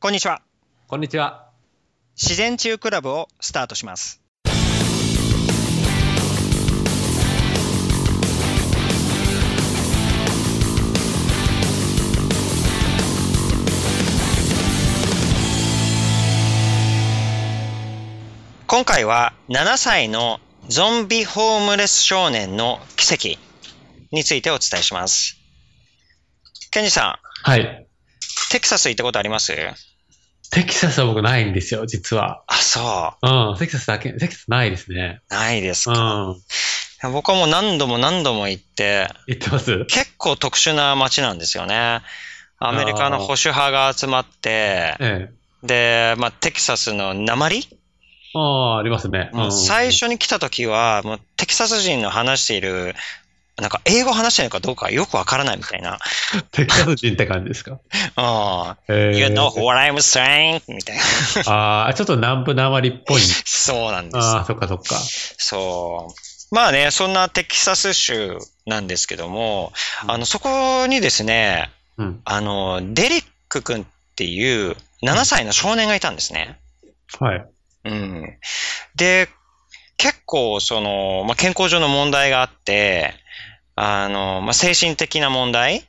[0.00, 0.42] こんにちは。
[0.86, 1.50] こんにちは。
[2.14, 4.22] 自然治癒クラブをスタートします。
[18.68, 20.38] 今回は7歳の
[20.68, 23.40] ゾンビホームレス少年の奇跡
[24.12, 25.38] についてお伝えします。
[26.70, 27.88] ケンジさん、はい。
[28.52, 29.52] テキサス行ったことあります？
[30.50, 32.42] テキサスは僕ないんですよ、実は。
[32.46, 33.26] あ、そう。
[33.50, 35.20] うん、テキサスだけ、テキサスないですね。
[35.28, 36.00] ないですうか。
[36.30, 36.36] ん。
[37.12, 39.84] 僕はもう何度も何度も行って、言ってます？
[39.86, 42.00] 結構特殊な街なんですよね。
[42.58, 45.32] アメリカの保守派が集まって、ええ。
[45.62, 47.68] で、まあ、テキサスの鉛、
[48.34, 49.30] ああ、ありますね。
[49.32, 52.94] もう最初に来た時は、もうテキサス人の話している、
[53.60, 55.98] なんか英語話してるのかどうかよくわからないみたいな。
[56.52, 57.78] テキサス人って感じですか？
[58.16, 60.62] ああ、ええ You know what I'm saying?
[60.68, 61.02] みたいな。
[61.52, 63.20] ああ、ちょっと南部なまりっぽい。
[63.20, 64.16] そうなんです。
[64.16, 64.96] ああ、そっかそっか。
[65.38, 66.54] そう。
[66.54, 69.72] まあね、そんなテキサス州なんですけども、
[70.06, 72.20] あの、そこにですね、うん。
[72.24, 73.84] あの、デリック君っ
[74.14, 76.58] ていう7歳の少年がいたんですね。
[77.20, 77.44] はい。
[77.84, 78.38] うん。
[78.94, 79.28] で、
[79.96, 83.14] 結構、その、まあ、健康上の問題があって、
[83.80, 85.86] あの、まあ、精神的な問題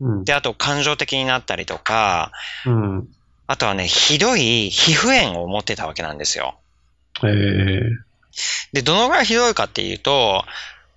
[0.00, 0.24] うん。
[0.24, 2.32] で、あと感情的になったりとか、
[2.66, 3.08] うん。
[3.46, 6.56] あとはね、ひどい皮膚炎を持ってたわけなんですよ。
[7.24, 7.80] ええ
[8.72, 10.44] で、どのぐらいひどいかっていうと、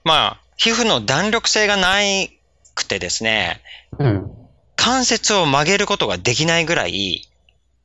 [0.04, 2.38] まあ、皮膚の弾力性がない
[2.74, 3.62] くてですね、
[4.00, 4.32] うん。
[4.76, 7.28] 関節を曲げることができないぐらい、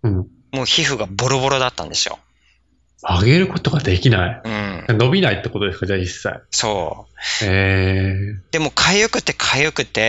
[0.02, 0.14] うん。
[0.52, 2.18] もう皮膚がボロボロだったんですよ。
[3.02, 4.40] 上げることができない。
[4.44, 4.98] うん。
[4.98, 6.40] 伸びないってことですかじゃあ実際。
[6.50, 7.06] そ
[7.42, 7.44] う。
[7.44, 10.00] えでも、痒くて痒くて、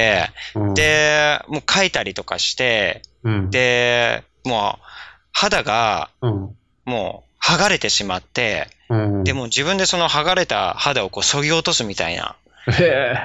[0.55, 3.49] えうん、で、もう書いたりとかして、うん。
[3.49, 4.85] で、もう、
[5.31, 6.55] 肌が、うん。
[6.85, 9.23] もう、剥がれてしまって、うん。
[9.23, 12.35] でも自分でその剥がれた肌をこう、削ぎ落とすみたいな、
[12.67, 13.17] へえ。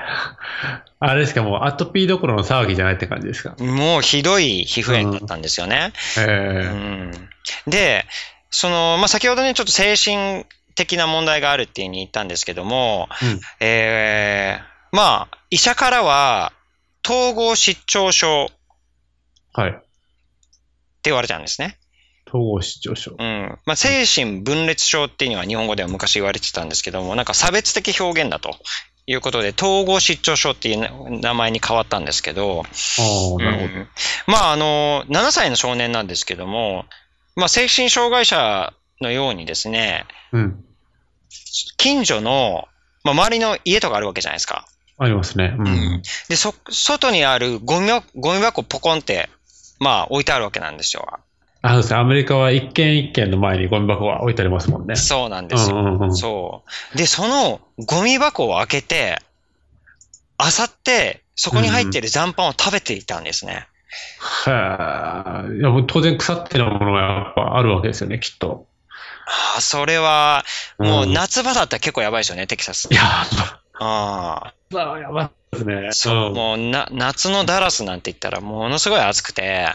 [0.98, 3.54] あれですか、もうアトピーどころの騒ぎじゃないって感じですか？
[3.62, 5.92] もうひどい皮膚炎だったんですよね。
[6.16, 6.30] へうえ。
[6.68, 7.12] ん
[7.66, 8.06] で、
[8.50, 16.52] その、まあ、先ほどね、ちょっと精神的な問題があるっていうふうに言ったんですけども、うんえー、まあ、医者からは、
[17.04, 18.56] 統合失調症って
[19.60, 19.82] はい。
[21.04, 21.78] 言われたんですね。
[22.28, 23.16] 統合失調症。
[23.18, 23.58] うん。
[23.64, 28.56] まあ、精神分裂症っていうのは日本語では昔言われてたんですけども、なんか差別的表現だと
[29.06, 33.88] いうことで、統合失調症っていう名前に変わったんですけど、ああ、なるほうん
[34.26, 36.84] まあ、あの、7歳の少年なんですけども、
[37.36, 40.38] まあ、精神障害者のようにですね、ど。
[40.38, 40.64] うん。
[41.76, 42.66] 近所の、
[43.04, 44.66] まあ、周りの家とかあるわけじゃないですか。
[44.98, 45.54] ありますね。
[45.58, 45.68] うん。
[45.68, 49.28] うんで、そ、外にあるゴミ箱、ゴミ箱ポコンって、
[49.78, 51.06] まあ、置いてあるわけなんですよ。
[51.60, 51.98] あ、そうですね。
[51.98, 54.96] アメリカは一軒一軒の前にゴミ箱が置いてありますもんね。
[54.96, 55.76] そうなんうですよ。
[55.76, 56.16] んうんうん。
[56.16, 56.62] そ
[56.94, 56.96] う。
[56.96, 59.18] で、そのゴミ箱を開けて、
[60.38, 63.68] あさって、そこに入っている残飯を食べていたんですね。
[64.46, 65.58] へえ。
[65.58, 68.66] いや、もう当然腐ってるものがやっぱあるわけですよね、きっと。
[69.26, 70.44] ああ、それは、
[70.78, 72.94] もううん夏場だったら結構やばいですよね、テキサスい。
[72.94, 73.00] や、
[73.78, 75.92] あまあ、やばいですねあ。。
[75.92, 79.68] そう、もうな、夏のダラスなんて言ったらものすごい暑くて、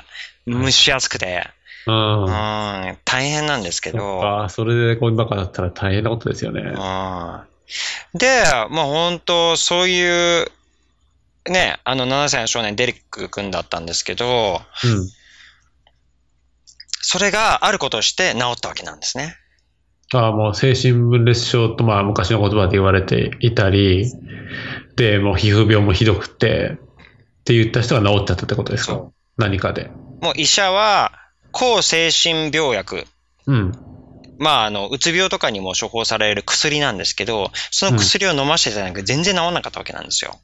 [0.47, 1.47] 蒸し暑くて、
[1.87, 2.23] うん。
[2.23, 2.31] ううん。
[2.31, 6.61] ん、大変なんですけど、ああ、それでゴミ箱だったら大変なことですよね。
[6.61, 7.51] うん
[8.13, 10.51] で、まあ本当、そういう、
[11.49, 15.09] ね、あの7歳の少年デリック君だったんですけど、うん。
[17.01, 19.35] それがあることをして治ったわけなんですね。
[20.13, 24.11] ああ、もう精神分裂症とまあ昔の言葉で言われていたり、
[24.95, 26.77] で、もう皮膚病もひどくて、
[27.41, 28.93] って言った人が治っちゃったってことですか？
[28.93, 29.89] そ何かで。
[30.21, 31.11] もう医者は、
[31.51, 33.07] 抗精神病薬、
[33.47, 33.71] うん。
[34.37, 40.39] まあ、あの、うつ病とかにも処方される薬なんですけど、その薬を飲ませてたんだけど、全然治らなかったわけなんですよ。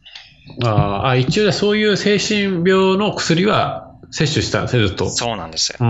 [0.63, 5.09] あああ、一応そういう精神病の薬は摂取したんですね、ずっと。
[5.09, 5.77] そうなんですよ。
[5.79, 5.83] で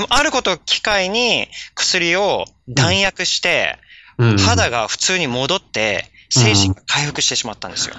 [0.00, 3.78] も、あることを機会に薬を弾薬して、
[4.18, 4.36] うん。
[4.38, 7.94] 肌が普通に戻って、精神が回復してしまったんですよ。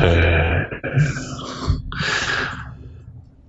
[0.00, 0.68] へえ。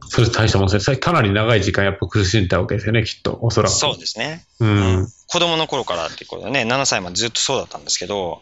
[0.07, 0.97] それ大したもんですね。
[0.97, 3.37] かなり長い時間やっぱ苦しんだわけですよね、きっと。
[3.41, 3.73] おそらく。
[3.73, 4.45] そうですね。
[4.61, 4.69] うん。
[4.69, 5.07] うん。
[5.27, 8.41] 子供の頃からっていうことでね、7歳までずっとそうだったんですけど、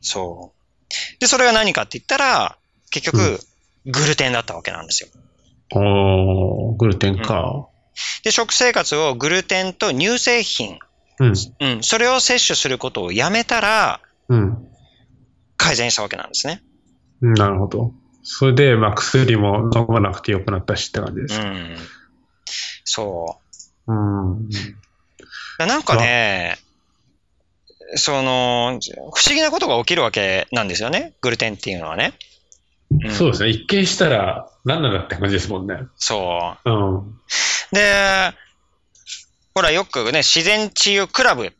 [0.00, 0.59] そう。
[1.18, 2.56] で、それが何かって言ったら、
[2.90, 3.40] 結局、
[3.86, 5.08] グルテンだったわけなんですよ。
[5.72, 7.68] おー、グルテンか。
[8.24, 10.78] で、食生活をグルテンと乳製品、
[11.18, 11.34] うん。
[11.60, 14.66] うん、それを摂取することをやめたら、うん。
[15.56, 16.62] 改善したわけなんですね。
[17.20, 17.92] なるほど。
[18.22, 21.40] それで、まあ、薬も飲まなくてよくなったしって感じです。
[21.40, 21.76] うん。
[22.84, 23.40] そ
[23.86, 23.92] う。
[23.92, 24.48] うん。
[25.58, 26.56] だなんかね、
[27.96, 31.14] その、不思議なことが起きるわけなんですよね。
[31.20, 32.12] グルテンっていうのはね。
[33.04, 33.48] んそうですね。
[33.50, 35.76] 一見したら、何なんだって感じですもんね。
[35.96, 36.98] そうん。
[36.98, 37.02] う。
[37.72, 38.32] で、
[39.54, 41.52] ほらよくね、自然治癒クラブっ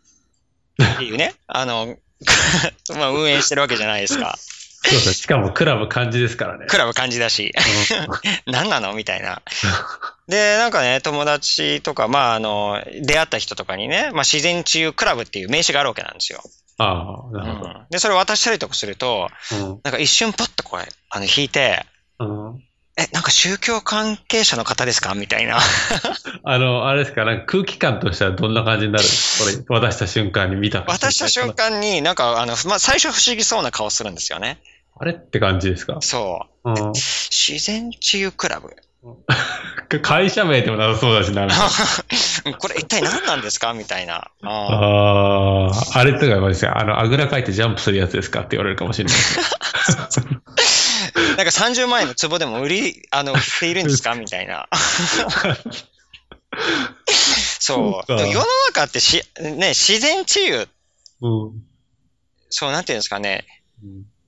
[0.99, 1.97] ていうね、あの、
[2.95, 4.39] まあ運営してるわけじゃないですか。
[4.83, 5.15] そうですね。
[5.15, 6.67] しかもクラブ漢字ですからね。
[6.67, 7.53] クラブ漢字だし、
[8.47, 9.43] 何なのみたいな。
[10.27, 16.43] で、なんかね、友達とか、まあ、あの、出会った人とかにね、まあ、自然治癒クラブっていう名刺があるわけなんですよ。
[16.79, 19.81] ああ、なるほうんで、それ渡したりとかすると、ど。
[19.85, 20.81] なんか一瞬パッとこう、
[21.11, 21.85] あの、引いて、
[22.19, 22.55] うん。
[22.55, 22.65] うん
[22.97, 25.59] え、なんか宗教関係者の方ですかみたいな。
[26.45, 29.05] あの、あれですか、なんか空気感としてはどんな感じになる？
[29.65, 34.59] これ、渡した瞬間に見た渡した瞬間になんか、あの、まあ、最初不思議そうな顔するんですよね。
[35.01, 35.99] あれって感じですか？
[36.03, 36.71] そう。
[36.71, 36.93] うん。
[36.93, 38.77] 自然治癒クラブ。
[40.03, 41.49] 会社名でもなさそうだしな。
[42.59, 43.73] これ一体何なんですか？
[43.73, 44.31] みたいな。
[44.43, 46.77] あーああ、あれとかあれですよ。
[46.79, 49.17] あの、あぐらかいてジャンプするやつですかって言われるかもしれない。
[51.39, 54.15] なんか30万円の壺でも売り、あの、売っているんですか？
[54.15, 54.69] みたいな。
[57.59, 58.13] そう。
[58.13, 60.69] 世の中ってし、ね、自然治癒、
[61.23, 61.63] うん。
[62.51, 63.47] そう、なんていうんですかね、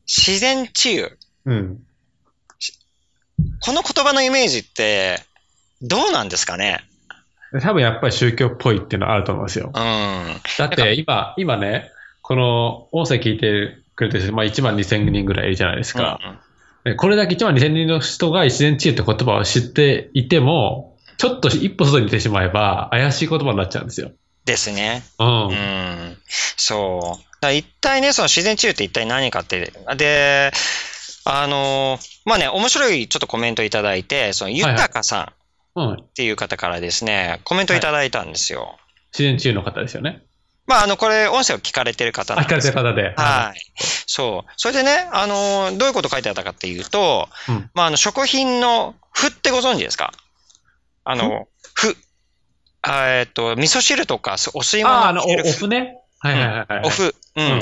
[0.07, 1.19] 自然治癒。
[1.47, 1.79] うん。
[3.61, 5.21] この言葉のイメージって、
[5.81, 6.81] どうなんですかね？
[7.61, 9.73] 多分やっぱり宗教っぽいっていうのはあると思いますよ。
[9.75, 10.41] うん。
[10.59, 11.91] だって今、今ね、
[12.23, 16.19] この音声聞いてくれてる人、まあ1万2000人ぐらいいるじゃないですか。
[16.85, 24.13] でこれだけ1万2000人の人が自然治癒って言葉を知っていても、ちょっと一歩外に出てしまえば怪しい言葉になっちゃうんですよ。
[24.45, 25.03] ですね。
[25.19, 25.49] うん。
[25.49, 26.17] うん。
[26.57, 27.32] そう。
[27.51, 30.53] 一体ね、その自然治癒って一体何かって、で、
[31.25, 35.33] あの、まあね、面白いちょっとコメントいただいて、その、ゆたかさ
[35.75, 35.93] んうん。
[35.95, 38.79] っていう方からですね、コメントいただいたんですよ。
[39.13, 40.23] 自然治癒の方ですよね。
[40.67, 42.73] まあ、あの、これ、音声を聞かれてる方あ、聞かれなんですよ。
[42.75, 43.15] てる方で。
[43.17, 43.61] はい。
[44.07, 44.53] そう。
[44.57, 50.13] それでね、あの、どういうこと書いてあったかっていうと、うんまあ、あの、食品の、麩ってご存知ですか？
[51.05, 51.97] あの、麩。
[52.83, 55.99] あえっと、味噌汁とか、お吸い物ああ、あの、おに入れるオフね。
[56.23, 56.81] はいはいはいはい。
[56.85, 57.15] お麩。
[57.37, 57.53] うん。
[57.53, 57.61] うん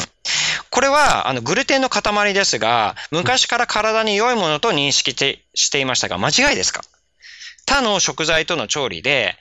[0.73, 6.83] これは、あの、グルテンの塊ですが、昔から体に良いものと認識してしていましたが、間違いですか？
[7.67, 9.35] 他の食材との調理で、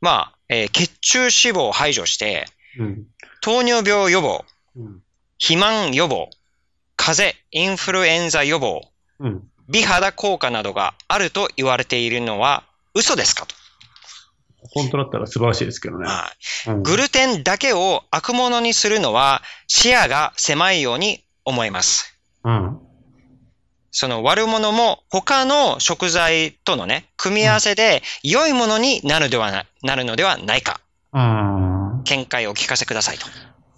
[0.00, 2.46] まあ、えー血中脂肪を排除して、
[2.78, 3.06] うん。
[3.40, 4.44] 糖尿病予防、
[4.76, 5.02] うん。
[5.40, 6.30] 肥満予防、
[6.94, 8.82] 風邪、インフルエンザ予防、
[9.18, 9.42] うん。
[9.68, 12.62] 美肌効果などがあると言われているのは
[12.94, 13.56] 嘘ですかと。
[14.70, 16.06] 本当だったら素晴らしいですけどね。
[16.06, 16.32] は
[16.66, 22.18] いうんグルテンだけを悪者にするのは視野が狭いように思います。
[22.44, 22.78] うん。
[23.90, 30.80] その悪者も他の食材とのね、組み合わせで良いものになるではななるのではないか。
[31.12, 32.02] うん。
[32.04, 33.26] 見解をお聞かせくださいと。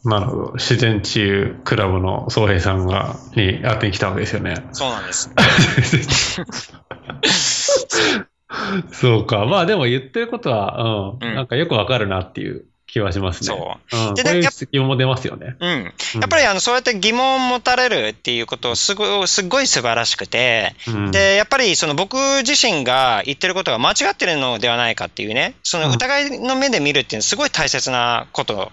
[0.05, 0.53] なるほど。
[0.55, 4.55] 自然治癒クラブの総平さんが、に当てに来たわけですよね。
[4.73, 5.31] そうなんです。
[8.93, 9.45] そうか。
[9.47, 11.29] まあでも言ってることは、うん。
[11.29, 13.47] うんなんかよくわかるなっていう気はしますね。。
[13.49, 14.15] そううん。
[14.15, 15.57] でこういう質問も出ますよね。
[15.61, 15.71] うん。
[15.71, 15.91] うんや
[16.25, 28.73] っぱりあの、そうやって疑問を持たれるっていうことすごすっごい素晴らしくて、うん、で、やっぱりその僕自身が言ってることが間違ってるのではないかっていうね、その疑いの目で見るっていうのはすごい大切なこと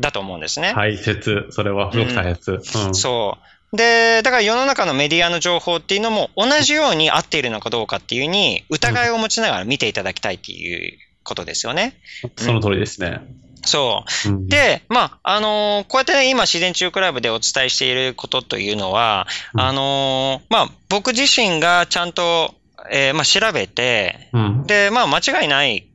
[0.00, 0.72] だと思うんですね。
[0.74, 1.46] 大切。
[1.50, 2.60] それはすごく大切。
[2.86, 2.94] うん。
[2.94, 3.44] そう。
[3.74, 11.98] で、だから世の中のメディアの情報っていうのも同じように合っているのかどうかっていうに疑いを持ちながら見ていただきたいっていうことですよね。
[12.36, 13.20] その通りですね。
[13.66, 14.28] そう。
[14.28, 22.54] うん、で、まあ、あのーこうやってね、今、自然中クラブでお伝えしていることというのは、うんあのーまあ、僕自身がちゃんと、
[22.90, 24.66] えーまあ、調べて、うん。
[24.66, 25.86] で、まあ、間違いない、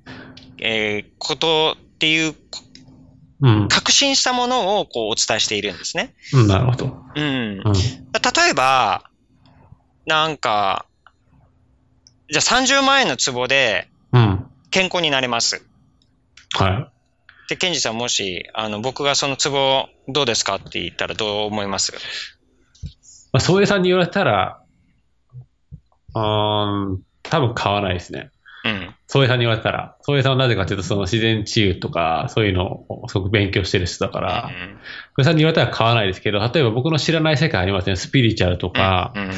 [0.57, 2.35] えーことっていう、
[3.41, 3.67] うん。
[3.69, 6.13] 確信したものをこうお伝えしているんですね。
[6.33, 6.47] うん。
[6.47, 7.03] なるほど。
[7.15, 7.23] うん。
[7.23, 7.73] うん。
[7.73, 9.03] 例えば、
[10.05, 10.85] なんか、
[12.31, 14.45] じゃあ30万円の壺でうん。
[14.71, 15.65] 健康になれます。
[16.57, 16.91] はい。
[17.47, 21.93] で、ケンジさんもし、あの、僕がその壺どうですかって言ったらどう思います？
[23.31, 24.61] まあ、宗江さんに言われたら、
[26.13, 28.31] うーん、多分買わないですね。
[28.65, 28.95] うん。
[29.07, 29.95] 宗江さんに言われたら。
[30.01, 34.49] 宗江さんはなぜかというと、その自然治癒とか、そういうのをすごく勉強してる人だから、
[35.15, 37.95] 宗江さんに言われたら買わないですけど、例えば僕の知らない世界ありますね。
[37.95, 39.31] スピリチュアルとか、うんうん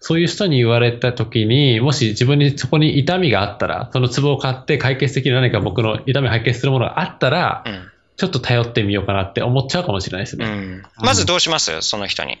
[0.00, 10.44] そういう人に言われた時に、もし自分にそこに痛みがあったら、そのツボを買って解決的な何か僕の痛みを解決するものがあったら、うんちょっと頼ってみようかなって思っちゃうかもしれないですね。
[10.44, 11.82] うんまずどうします？
[11.82, 12.38] その人に。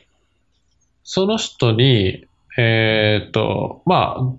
[1.04, 2.26] その人に、
[2.58, 4.32] えーっと、まあ、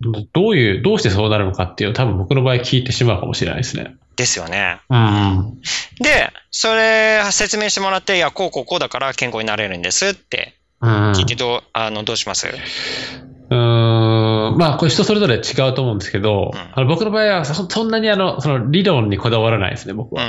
[0.00, 3.96] どういう、どうしてそうなるのかっていうのを多分僕の場合聞いてしまうかもしれないですね。
[4.16, 4.80] ですよね。
[4.88, 5.60] うん。
[6.00, 10.90] で、それ説明してもらって、いや、こうこうこうだから健康になれるんですってうん。
[11.12, 12.46] 聞いてどう、あの、どうします？
[12.46, 20.28] うーんまあ、これ人それぞれ違うと思うんですけど、うんあの僕の場合はそそんなにあの、その理論にこだわらないですね、僕うんうは。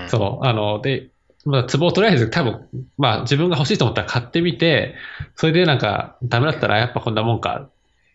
[0.00, 0.08] んうん。
[0.08, 1.08] そう、あの、で、
[1.44, 4.94] まあ、ツボをとりあえず多分、まあ自分が欲しいと思ったら買ってみて、
[5.36, 7.68] それでなんかダメだったらやっぱこんなもんか、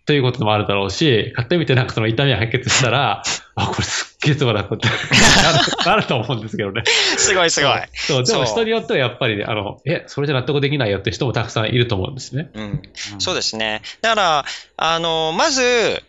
[0.09, 3.21] ということもあるだろうし、買ってみてなんかその痛みが解決したら、
[3.53, 6.81] あ、これすっげえツボだったってなるなると思うんですけどね。
[7.15, 7.73] すごいすごい。
[7.93, 12.49] そう、でも人によってはやっぱりね、あの、え、それじゃ納得できないよって人もたくさんいると思うんですね。
[12.55, 12.81] うん。
[13.19, 13.83] そうですね。
[14.01, 14.45] だから、
[14.77, 16.01] あの、まず、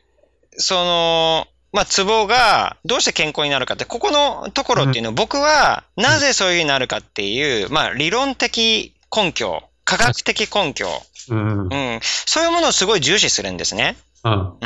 [0.53, 10.89] その、まあ、ツボがどうして健康になるかって、ここのところっていうのを僕はなぜそういうふうになるかっていう、まあ、理論的根拠、科学的根拠、
[11.29, 11.39] うん。
[11.39, 11.69] うん。
[11.69, 13.97] うん、そういうものをすごい重視するんですね。
[14.25, 14.59] うん。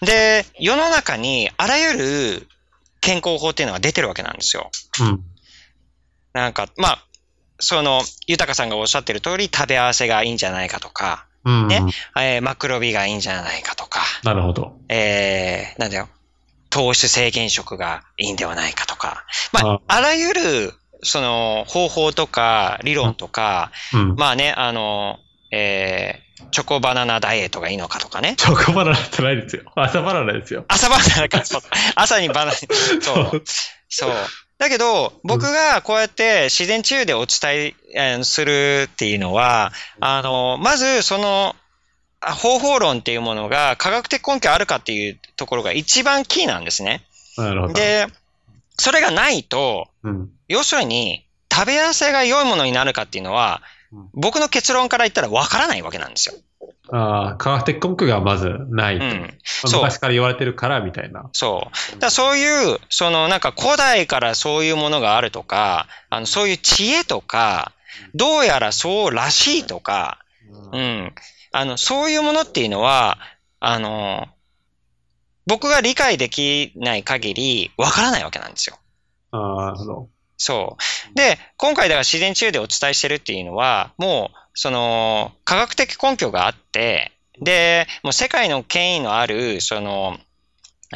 [0.00, 2.48] で、世の中にあらゆる
[3.00, 4.70] 健康法っていうのが出てるわけなんですよ。
[5.00, 5.24] うん。
[6.32, 7.04] なんか、まあ、
[7.58, 11.68] その、豊さんがおっしゃってる通り、食べ合わせがいいんじゃないかとか、うん。
[11.68, 11.82] ね
[12.18, 14.76] えーマクロビがいいんじゃないかとか、なるほど。
[14.88, 16.08] えー、なんだよ、
[16.68, 24.14] 糖質制限食がいいんではないかとか、まああ、あらゆる、その、方法とか、理論とか、うん。
[24.16, 25.18] まあね、あの、
[25.50, 28.34] えー、チョコバナナダイエットがいいのかとかね。
[28.36, 29.62] チョコバナナじゃないですよ。
[29.74, 30.64] 朝バナナですよ。
[30.68, 31.62] 朝バナナか、そう
[31.96, 32.52] 朝にバナナ、
[33.02, 33.42] そう。
[33.88, 34.10] そう。
[34.58, 41.56] だけど、僕がこうやって自然治癒でお伝ええーするっていうのは、あの、まずその、
[42.20, 47.06] あ方法論っていうものが科学的根拠あるかっていうところが一番キーなんですね。
[47.38, 47.72] なるほど。
[47.72, 48.06] で、
[48.76, 50.30] それがないと、うん。
[50.46, 53.79] 要するに、食べ合わせが良いものになるかっていうのはうん、
[54.14, 56.34] 僕の結論から言ったらわからないわけなんですよ。
[56.92, 59.04] ああ、科学的根拠がまずないと。
[59.04, 59.38] うん。
[59.72, 61.28] 昔から言われてるからみたいな。
[61.32, 61.98] そう。
[61.98, 67.72] だそういう、そのなんか古代からそういうものがあるとか、あのそういう知恵とか、
[68.14, 70.18] どうやらそうらしいとか、
[70.72, 71.14] うん。
[71.52, 73.18] あの、そういうものっていうのは、
[73.60, 74.28] あの、
[75.46, 78.78] 僕が理解できない限り、わからないわけなんですよ。
[79.32, 80.08] ああ、なるほど。
[80.40, 80.78] そ
[81.12, 81.14] う。
[81.14, 90.18] で、今回だから自然治癒でお伝えしてるっていうのは、もう、その、科学的根拠があって、で、もう世界の権威のある、その、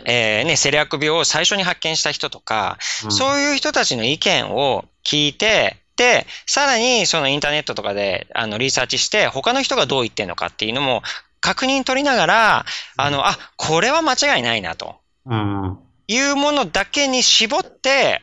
[0.07, 11.03] えーね、セリアク病を最初に発見した人とか、そういう人たちの意見を聞いて、で、さらにそのインターネットとかであのリサーチして、他の人がどう言ってるのかっていうのも
[11.41, 12.65] 確認取りながら、
[12.97, 14.97] あの、あ、これは間違いないなと
[15.27, 15.79] うん。
[16.09, 18.23] いうものだけに絞って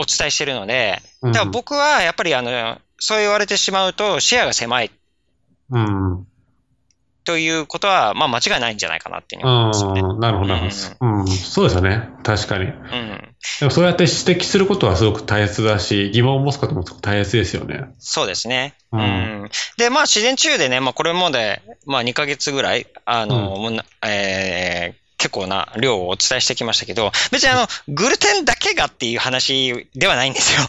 [0.00, 1.32] お伝えしてるので、うん。
[1.32, 4.92] だから僕はやっぱりあの、そう言われてしまうと視野が狭い
[5.70, 6.26] うん。
[7.24, 10.00] ということは、まあ間違いないんじゃないかなっていうふうに思いますよね。
[10.00, 10.20] うん。
[10.20, 11.06] なるほど、なるほど。
[11.06, 11.26] うん。
[11.26, 12.08] そうですよね。
[12.22, 12.66] 確かに。
[12.66, 13.34] うん。
[13.58, 17.92] でもそうやって指摘することはすごく大切だし、疑問を持つこともすごく大切ですよね。
[17.98, 18.74] そうですね。
[18.92, 19.50] ううんん。
[19.76, 30.68] で、まあ自然治癒でね、まあこれまで、まあ2ヶ月ぐらい、あの、もうなえー結構な量をお伝えしてきましたけど、別にあの、グルテンだけがっていう話ではないんですよ。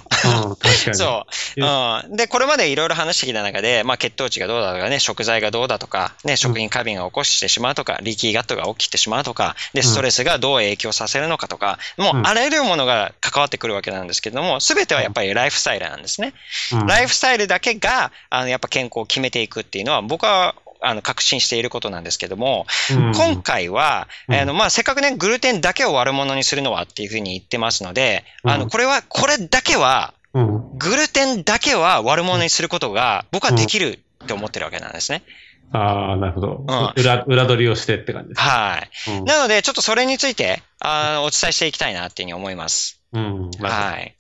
[0.93, 1.25] そ
[1.57, 1.61] う。
[1.61, 2.15] うん。
[2.15, 16.33] で、これまでいろいろ話してきた中で、まあ血糖値がどうだとかね、食材がどうだとか、ね、食品過敏が起こしてしまうとか、リキーガットが起きてしまうとか、で、ストレスがどう影響させるのかとか、もううんあらゆるものが関わってくるわけなんですけども、すべてはやっぱりライフスタイルなんですね。
[16.73, 30.77] うんライフスタイルだけが、あの、やっぱ健康を決めていくっていうのは、僕は、あの、確信していることなんですけども、うん今回は、うんあの、まあ、せっかくね、グルテンだけを悪者にするのはっていうふうに言ってますので、あの、うんこれは、これだけは、うん。
[30.77, 35.23] グルテンだけは悪者にすることが、僕はできるって思ってるわけなんですね。
[35.71, 36.47] ああ、なるほど。
[36.47, 38.41] ん裏、裏取りをしてって感じです。
[38.41, 39.11] はい。
[39.11, 39.25] うん。
[39.25, 43.01] なので、ちょっとそれについて、あのお伝えしていきたいなっていうふうに思います。
[43.13, 43.51] うん。
[43.59, 44.15] はい。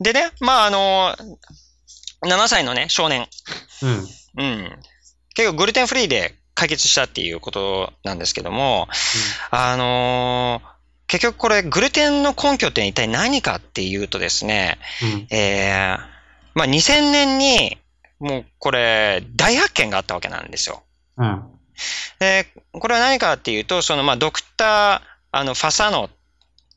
[0.00, 1.16] でね、まあ、あの、
[2.24, 3.26] 7歳のね、少年。
[3.82, 4.08] うん。
[4.36, 4.78] うん。
[5.34, 8.88] 結構グルテンフリーで解決したっていうことなんですけども、
[9.50, 10.74] あのー
[11.06, 15.26] 結局これグルテンの根拠って一体何かっていうとですね、うん。
[15.30, 15.98] えー、
[16.54, 17.78] まあ2000年に
[18.18, 20.82] もうこれ大発見があったわけなんですよ。
[21.18, 21.42] うん。
[22.18, 26.08] で、これは何かっていうと、そのまあドクター、あのファサノ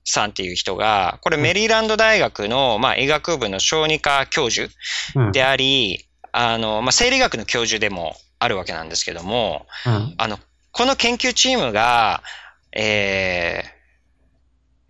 [0.04, 4.72] さんっていう人が、これメリーランド大学のまあ医学部の小児科教授
[5.16, 5.32] うん。
[5.32, 6.07] であり、
[6.40, 10.14] あの、まあ生理学の教授でもあるわけなんですけども、うん。
[10.18, 10.38] あの、
[10.72, 12.22] この研究チームが、
[12.72, 13.64] え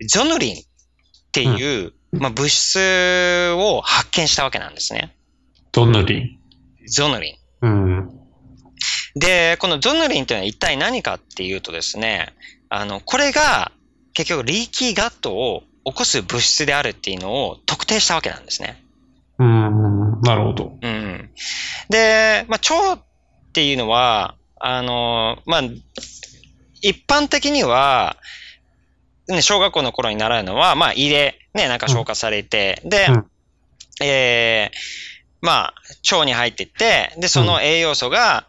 [0.02, 0.58] ー、ゾヌリンっ
[1.32, 5.16] ていう、まあ、物質を発見したわけなんですね。
[5.72, 6.38] どんなり
[6.86, 7.36] ゾヌリン。
[7.62, 8.10] うん。
[9.16, 12.34] で、このゾヌリンというのは一体何かっていうとですね、
[12.68, 13.72] あの、これが
[14.12, 18.84] 結局リーキーガットを起こす物質であるっていうのを特定したわけなんですね。
[19.38, 20.78] うん、なるほど。
[20.80, 21.30] うん。
[21.88, 23.04] で、まあ、腸っ
[23.52, 25.62] ていうのは、あの、まあ、
[26.80, 28.16] 一般的には、
[29.28, 33.26] ね、小学校の頃に習うのは、まあ、胃で、ね、なんか消化されて、うん、で、うん、
[34.02, 34.76] えー、
[35.40, 35.74] まあ、
[36.12, 38.46] 腸に入っていって、で、その栄養素が、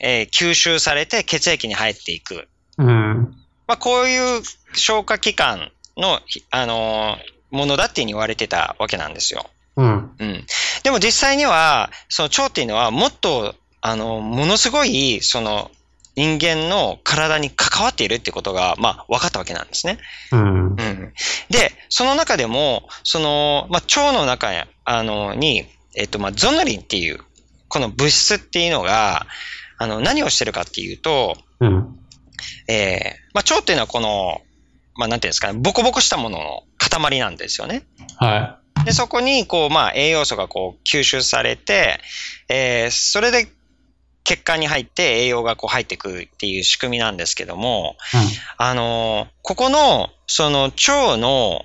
[0.00, 2.48] うん、えー、吸収されて血液に入っていく。
[2.78, 3.34] うん。
[3.66, 4.42] まあ、こういう
[4.74, 9.46] 消化器官の、あのー、ものだっていうに言われてたわけなんですよ。
[9.76, 10.10] うん。
[10.18, 10.46] うん。
[10.82, 15.70] でも実際には、その腸っていうのはもっと、あの、ものすごい、その、
[16.14, 19.98] 人間の体に関わっているってことが、まあ、分かったわけなんですね。
[20.30, 20.66] うん。
[20.66, 20.76] うん。
[21.48, 24.50] で、その中でも、その、まあ、腸の中
[24.84, 25.64] あの、に、
[25.94, 27.20] えっと、まあ、ゾノリンっていう、
[27.68, 29.26] この物質っていうのが、
[29.78, 31.98] あの、何をしてるかっていうと、うん。
[32.68, 34.42] えー、まあ、腸っていうのはこの、
[34.94, 37.84] まあ、なんていうんですかね、ボコボコしたものの塊なんですよね。
[38.18, 38.61] はい。
[38.84, 42.00] で、そこに、こう、まあ、栄養素がこう、吸収されて、
[42.48, 43.48] えー、それで
[44.24, 48.20] 血管に入って栄養がこう入ってくるっていう仕組みなんですけども、うん、
[48.58, 51.64] あの、ここの、その腸の、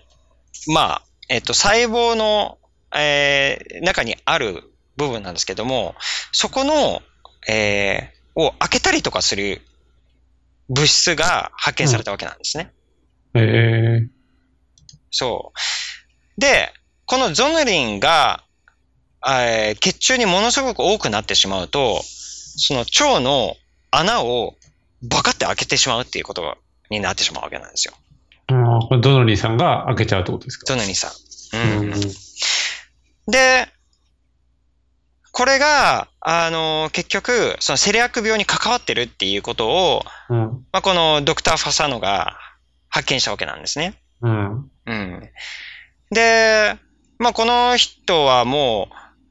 [0.67, 2.57] まあ、えっと、細胞の、
[2.95, 4.63] えー、中にある
[4.95, 5.95] 部分なんですけども、
[6.31, 7.01] そこの、
[7.47, 9.61] えー、を開けたりとかする
[10.69, 12.71] 物質が発見されたわけなんですね。
[13.35, 14.07] へ、うん、えー。
[15.11, 16.41] そう。
[16.41, 16.73] で、
[17.07, 18.43] このゾヌリンが、
[19.25, 23.55] えー、血中にものすごく多くなってしまうと、その腸の
[23.89, 24.55] 穴を
[25.01, 26.57] バカって開けてしまうっていうこと
[26.89, 27.93] になってしまうわけなんですよ。
[28.47, 30.65] ああ、これドノリーさんが開けちゃうってことですか？
[30.67, 31.11] ドノリーさん。
[31.53, 31.93] うん。
[31.93, 32.01] うん、
[33.31, 33.67] で、
[35.31, 40.37] これが、あの、結局、そのセリアック病に関わってるっていうことを、うん、
[40.71, 42.37] まあ、このドクター・ファサノが
[42.89, 43.93] 発見したわけなんですね。
[44.21, 44.71] うん。
[44.87, 45.29] うん。
[46.11, 46.75] で、
[47.19, 48.89] まあ、この人はも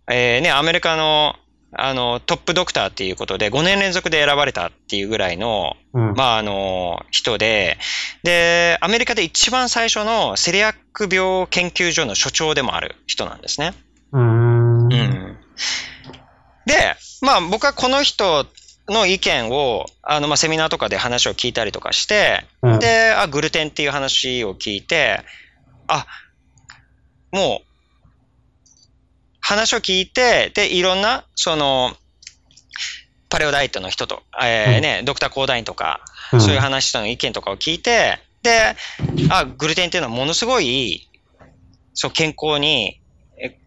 [0.09, 1.37] う、えー、ね、アメリカの
[1.79, 7.77] あの、トップドクターっていうことで5年連続で選ばれたっていうぐらいの、うん、まあ、あの、人で、
[8.23, 13.75] で、アメリカで一番最初のセリアック病研究所の所長でもある人なんですね。
[14.13, 14.83] うん。
[14.85, 14.89] うん。
[14.89, 18.47] で、まあ、僕はこの人
[18.89, 25.21] の意見を、あの、まあ、セミナーとかで話を聞いたりとかして、うん、で、あ、グルテンっていう話を聞いて、
[25.89, 26.07] あ、
[27.33, 27.76] もう、
[29.47, 31.95] 話を聞いて、で、いろんな、その、
[33.29, 36.01] パレオダイエットの人と、えー、ね、うん、ドクター・コーダインとか、
[36.33, 38.75] そういう話との意見とかを聞いて、で、
[39.31, 41.09] あ、グルテンっていうのはものすごい、
[41.95, 43.01] そう、健康に、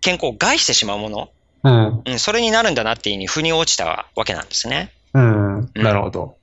[0.02, 1.30] 健康を害してしまうもの、
[1.64, 4.92] うん、うん、それになるんだなっていうふうに腑に落ちたわけなんですね。
[5.14, 6.36] うん、なるほど。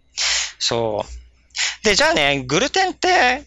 [0.58, 1.84] そう。
[1.84, 3.44] で、じゃあね、グルテンって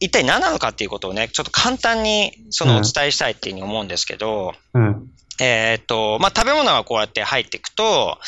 [0.00, 8.18] 一体何なのかっていうことをね、ちょっと簡単にそのお伝えしたいっていうふうに思うんですけど、うん、えっ、と、まあ、食べ物がこうやって入っていくと、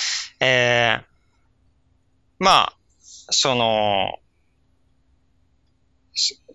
[0.40, 1.04] えー、
[2.38, 2.72] まあ、
[3.30, 4.18] その、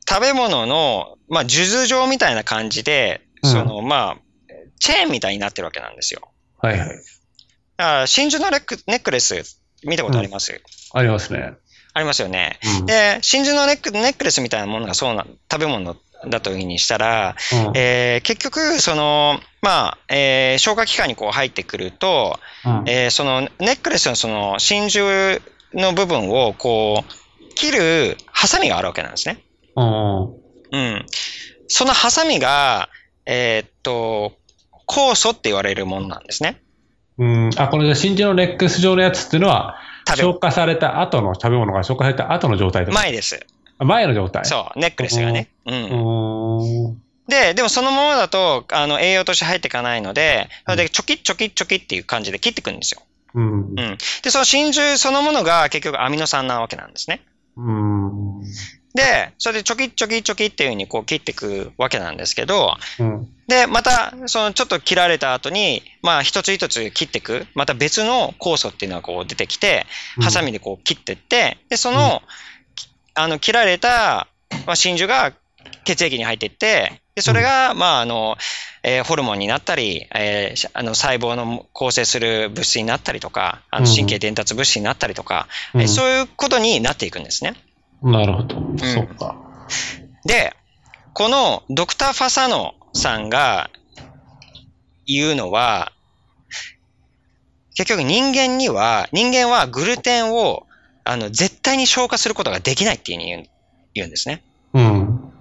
[0.08, 4.18] 食べ物の、まあ、数珠状みたいな感じで、うん、その、まあ、
[4.80, 6.22] チェーンみたいになってるわけなんですよ。
[6.58, 6.90] はいはい。
[6.90, 7.04] だか
[7.78, 11.54] ら真珠のネックレス、見たことあります、うん、ありますね。
[11.94, 12.60] ありますよね。
[12.80, 15.96] うん、で、真珠のネックネックレスみたいなものがそうな、食べ物
[16.28, 17.36] だというにしたら、
[17.68, 25.42] うん、えー、結局、その、まあ、えー、消化器官にこう入ってくると、うん、えー、そのネックレスのその真珠
[25.74, 29.44] の部分をこう、切るハサミがあるわけなんですね。
[29.76, 30.24] うん。
[30.26, 31.06] うん。
[31.68, 32.90] そのハサミが、
[33.26, 34.34] えー、っと、
[34.88, 36.62] 酵素って言われるものなんですね。
[37.18, 37.50] うん。
[37.58, 43.46] あ、この真珠のネックス状のやつっていうのは、消化された後の食べ物が消化された後の状態前です。
[43.80, 45.50] 前の状態そう、ネックレスがね。
[45.66, 47.02] うん。
[47.28, 53.02] で、でもそのままだと、あの、栄養として入っていかないので、それで、ちょきちょきちょきっていう感じで切っていくんですよ。
[53.36, 53.54] うん。
[53.60, 53.76] うん。
[54.24, 57.22] で、その真珠そのものが結局アミノ酸なわけなんですね。
[57.56, 58.42] うん。
[58.94, 69.88] で、それでちょきちょきちょきっていうふうにこう切っていくわけなんですけど、うん、で、また、そのちょっと切られた後に、まあ一つ一つ切っていく、また別の酵素っていうのがこう出てきて、
[70.22, 72.22] ハサミでこう切っていって、で、その、
[73.16, 74.28] あの、切られた、
[74.66, 75.34] まあ、真珠が
[75.84, 78.38] 血液に入っていって、で、それが、まあ、あの、
[78.82, 87.56] えー、ホルモンになったり、えー、あの、細胞の構成する物質になったりとか、あの、神経伝達物質になったりとか、うん、そういうことになっていくんですね。
[88.02, 88.58] なるほど。
[88.58, 89.36] うん、そうか。
[90.26, 90.54] で、
[91.14, 93.70] このドクター・ファサノさんが
[95.06, 95.92] 言うのは、
[97.76, 100.66] 結局人間には、人間はグルテンを、
[101.06, 103.50] あの、絶対に消化することができないっていうふうに
[103.94, 104.44] 言うんですね。
[104.74, 105.34] うん。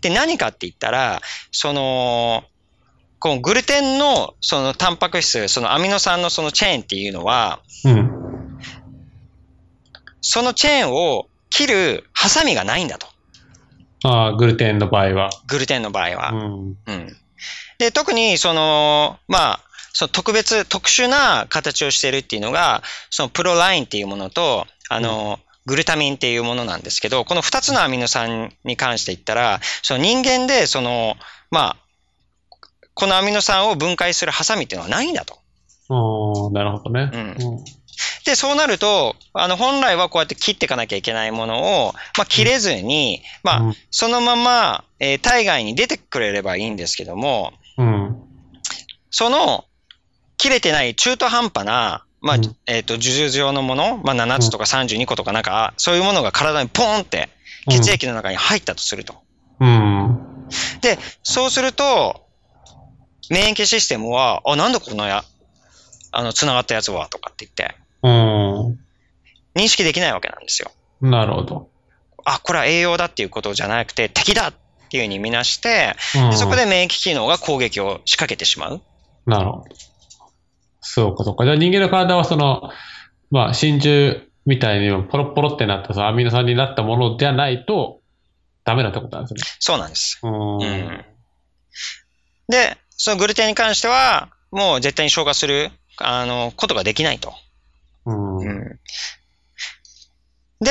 [0.00, 2.44] で、何かって言ったら、その、
[3.18, 8.10] このグルテンのそのタンパク質、そのアミノ酸のそのチェーンっていうのは、うん。
[10.20, 13.06] そのチェーンを切るハサミがないんだと。
[14.04, 15.30] ああ、グルテンの場合は。
[15.46, 16.30] グルテンの場合は。
[16.32, 16.76] うん。
[16.86, 17.16] うん。
[17.78, 19.60] で、特にその、まあ、
[19.92, 31.16] その特別、特殊な形をしているっていうのが、そのプロラインっていうものと、あの、グルタミンっていうものなんですけど、この二つのアミノ酸に関して言ったら、その人間で、その、
[31.50, 31.76] まあ、
[32.94, 35.34] このアミノ酸を分解するハサミっていうのはないんだと。
[35.88, 37.10] ああ、なるほどね。
[37.12, 37.64] うん
[38.26, 48.16] で、そうなると、あの、本来はこうやって切っていかなきゃいけないものを、まあ、切れずに、まあ、うんそのまま、えー体外に出てくれればいいんですけども、うん。
[49.10, 49.64] その、
[50.38, 57.28] 切れてない中途半端な、まあ、うんえっ、と、樹状のもの、まあ、7つとか32個とかなんか、そういうものが体にポーンって
[57.68, 59.14] 血液の中に入ったとすると。
[59.60, 60.18] うん。
[60.80, 62.26] で、そうすると、
[63.30, 65.24] 免疫システムは、あ、なんだこのや、
[66.12, 68.78] あの、繋がったやつは、とかって言って、うん。
[69.54, 70.70] 認識できないわけなんですよ。
[71.00, 71.68] なるほど。
[72.24, 74.54] あ、これは栄養だっていうことじゃなくて、敵だっ
[74.88, 78.82] ていうふうに見なして、うんでそこで免疫機能が攻撃を仕掛けてしまう。
[79.26, 79.64] なるほど。
[80.86, 81.44] そうか、そうか。
[81.44, 82.70] じゃあ人間の体はその、
[83.30, 88.00] まあ、真珠みたいにポロッポロってなったさ、アミノ酸になったものじゃないと、
[88.64, 90.20] ダメだってことなんですそうなんです。
[90.22, 90.30] ね。
[90.30, 90.62] うん。
[90.62, 91.04] うん
[92.48, 97.32] で、そのグルテンに関しては、もう絶対に消化する、あの、ことができないと。
[98.04, 98.38] うん。
[98.38, 98.80] うん
[100.58, 100.70] で、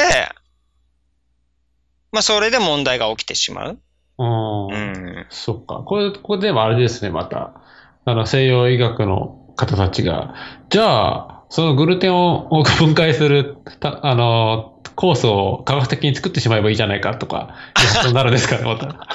[2.12, 3.80] まあ、それで問題が起きてしまう。
[4.17, 4.67] うん。
[4.67, 5.25] うん。
[5.30, 5.84] そっか。
[5.86, 7.62] これ、ここでもあれですね、また。
[8.06, 10.36] あの、西洋医学の方たちが、
[10.70, 17.56] じゃあ、そのグルテンをを分解する、たあの、酵素を科学的に作ってしまえばいいじゃないかとか、
[18.04, 19.08] そうなるんですかね、また。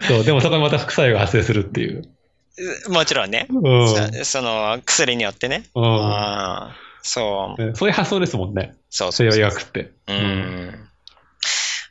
[0.08, 2.02] そう、でもそこにまた副作用が発生するっていう。
[2.88, 3.46] もちろんね。
[3.50, 3.88] うん。
[3.88, 5.64] そその、薬によってね。
[5.74, 6.68] うん
[7.02, 7.62] そう。
[7.62, 9.90] ねそういう発想ですもんね、そうそうそう西洋医学って。
[10.08, 10.88] うん。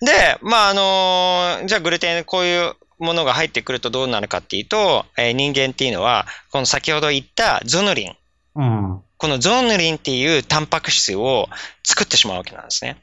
[0.01, 8.15] で、まあ、あのーじゃあグルテン、こういうものが入ってくるとどうなるかっていうと、えー人間っていうのは、この先ほど言ったゾヌリン。
[8.55, 9.01] うん。
[9.17, 11.47] このゾヌリンっていうタンパク質を
[11.83, 12.97] 作ってしまうわけなんですね。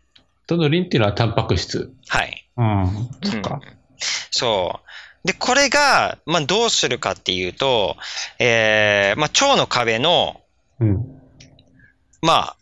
[0.47, 1.93] どのリンっていうのはタンパク質。
[2.09, 2.47] はい。
[2.57, 3.09] うん。
[3.23, 3.61] そっか。
[4.31, 5.27] そう。
[5.27, 7.97] で、これが、まあ、どうするかっていうと、
[8.39, 10.41] えーまあ、腸の壁の、
[10.81, 11.21] うん。
[12.23, 12.57] まあ、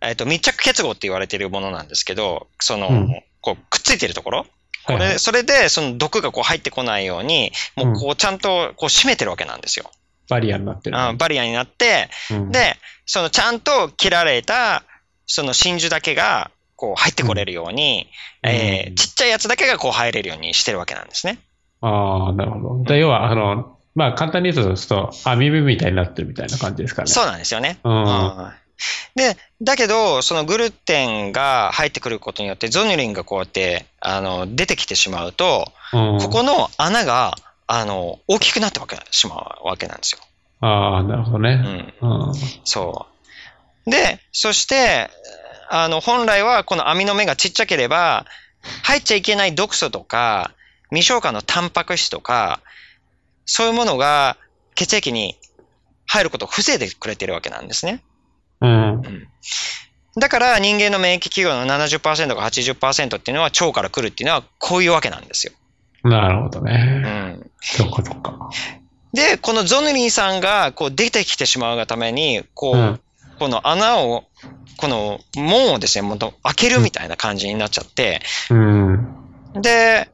[0.00, 4.46] えっ、と、密着結合って言われているものなんですけど、その、うんこう、くっついてるところ
[4.84, 9.90] これ、はいはいそれで、その毒がこう入ってこないように、もうこう、ちゃんとこう締めてるわけなんですよ。
[10.28, 10.98] バリアになってる。
[10.98, 14.84] あバリアになって、うん、で、そのちゃんと切られた、
[15.26, 18.08] その真珠だけが、こう入ってこれるように、
[18.44, 21.38] うんえーうんちっちゃいやつだけがこう入れるようにしてるわけなんですね。
[21.80, 22.84] ああ、なるほど。
[22.84, 27.08] で要は、あの、まあ、簡単に言うと、ちょっと網目みたいになってるみたいな感じですかね。
[27.08, 27.78] そうなんですよね。
[27.82, 28.04] うん。
[28.04, 28.52] うん
[29.14, 37.34] で、だけど、そのグルテンが入ってくることによって、ゾニュリンがこうやって、あの、出てきてしまうと、うん、ここの穴が、
[37.66, 40.20] あの、大きくなってわけしまうわけなんですよ。
[40.60, 41.54] ああ、なるほどうね。
[41.54, 41.94] ん。
[42.00, 42.34] うん。
[42.64, 43.06] そ
[43.86, 43.90] う。
[43.90, 45.10] で、そして、
[45.70, 48.26] あの、本来はこの網の目がちっちゃければ、
[48.82, 50.52] 入っちゃいけない毒素とか、
[50.90, 52.60] 未消化のタンパク質とか、
[53.44, 54.36] そういうものが
[54.74, 55.36] 血液に
[56.06, 58.02] 入ることを防いでくれてるわけなんですね。
[58.60, 59.28] うん。
[60.18, 65.52] だから人間の免疫企業の70%か80%っていうのは腸から来るっていうのはこういうわけなんですよ。
[66.02, 66.72] なるほどうね。
[66.72, 67.50] ん。
[67.60, 68.50] そっかそっか。
[69.12, 73.00] で、このゾヌリンさんがこう出てきてしまうがために、こう、うん
[73.38, 74.24] この穴を、
[74.76, 79.14] この門をですね、もっと開けるみたいな感じになっちゃって、うん。
[79.54, 80.10] で、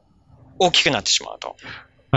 [0.59, 1.55] 大きくなってしまうと。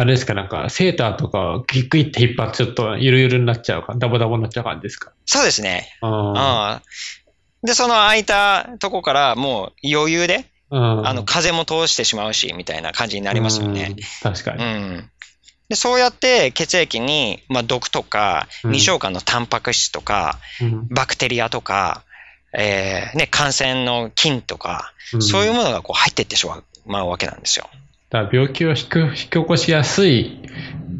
[0.00, 5.12] あれですか、なんか、セーターとかをグイッグイって引っ張って、ちょっとゆるゆるになっちゃうか、ダボダボになっちゃう感じですか？
[5.26, 5.88] そうですね。
[6.00, 6.80] あ
[7.62, 7.66] うん。
[7.66, 13.88] で、その開いたとこからもう余裕で、ああの、風も通してしまうし、みたいな感じになりますよね。。
[13.90, 14.64] うん確かうに。
[14.64, 15.11] ん。
[15.68, 22.04] で、そうやって血液に、まあ、毒とか、うん未消化のタンパク質とか、うんバクテリアとか、
[22.56, 27.68] えーね、感染の菌とか、うんそういうものがこう入っていってしまうまうわけなんですよ。
[28.10, 30.42] だから病気を引く引き起こしやすい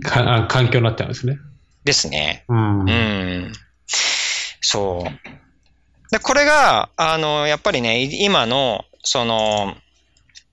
[0.03, 1.39] かあ環境になっちゃうんですね。
[1.85, 2.45] ですね。
[2.49, 2.81] うん。
[2.81, 3.53] うん。
[4.61, 6.11] そう。
[6.11, 9.75] で、これが、あの、やっぱりね、い今の、その、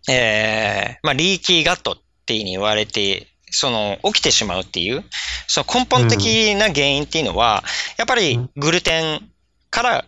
[0.09, 5.03] えーまあ、リーキーガットっていうに言われて、その、起きてしまうっていう、
[5.47, 7.63] その根本的な原因っていうのは、
[7.97, 9.29] やっぱりグルテン
[9.69, 10.05] から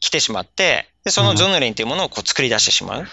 [0.00, 3.06] 来てしまって、でそのゾヌリンっていうものをこう作り出してしまう。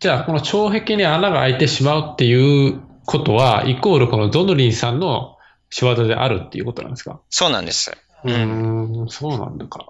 [0.00, 5.36] じゃあ、この腸壁に穴が開いてしまうっていうことは、イコールこのゾヌリンさんの
[5.68, 7.20] 仕業であるっていうことなんですか？
[7.28, 7.92] そうなんです。
[8.24, 9.84] うーん、そうなんだか。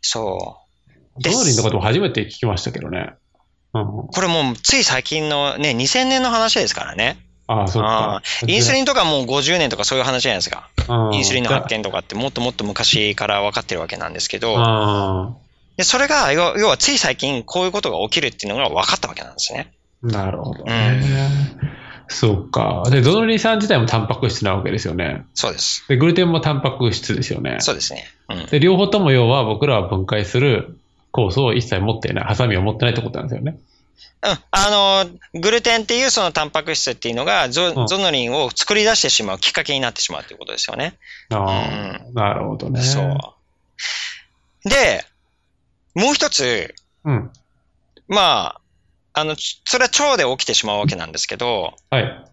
[0.00, 0.56] そ
[1.18, 1.22] う。
[1.22, 3.12] ゾヌリンのことも初めて聞きましたけどね。
[3.74, 7.18] うん、これもうつい最近のね、2000年の話ですからね。
[7.46, 8.22] ああ、そうあか。
[8.46, 10.70] ーインスリンとかもう50年とかそういう話じゃないですか。
[10.88, 15.36] うんインスリンの発見とかってもっともっと昔から分かってるわけなんですけど、あ
[15.80, 19.72] でそれが要要はつい最近こういうことが起きるっていうのが分かったわけなんですね。
[20.04, 21.00] あ、なるほどね。
[22.06, 22.82] そうか。
[22.90, 25.24] で、ゾノリン酸自体もタンパク質なわけですよね。
[25.32, 25.86] そうです。
[25.88, 27.56] で、グルテンもタンパク質ですよね。
[27.60, 28.04] そうですね。
[28.28, 28.46] うん。
[28.46, 30.76] で、両方とも要は僕らは分解する
[31.14, 33.58] 酵素を一切持っていない、ハサミを持ってないってことなんですよね。
[34.22, 40.98] うん、あの、グルテンっていうそのタンパク質っていうのがゾ,、うんゾノリンを作り出してしまうきっかけになってしまうということですよね。
[41.30, 42.82] ああ、なるほどね。
[42.82, 44.68] そう。
[44.68, 45.04] で、
[45.94, 46.74] もう一つ、
[47.04, 47.30] うん。
[48.08, 48.60] まあ、
[49.12, 52.24] あの、ちそれは腸で起きてしまうわけなんですけど、はい。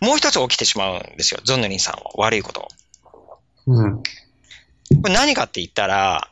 [0.00, 2.10] もう一つ起きてしまうんですよ、ゾノリンさんは。
[2.16, 2.68] 悪いこと。
[3.66, 3.96] うん。
[3.98, 4.02] こ
[5.06, 6.28] れ何かって言ったら、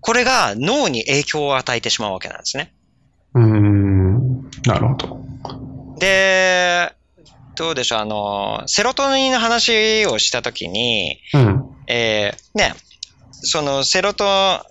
[0.00, 2.74] これが脳に影響を与えてしまうわけなんですね。
[3.34, 4.50] うーん。
[4.66, 5.24] なるほど。
[5.98, 6.92] で、
[7.56, 11.64] どうでしょう、あの、セロトニンの話をしたときに、うん。
[11.86, 12.74] えーね、
[13.30, 14.64] そのセロト、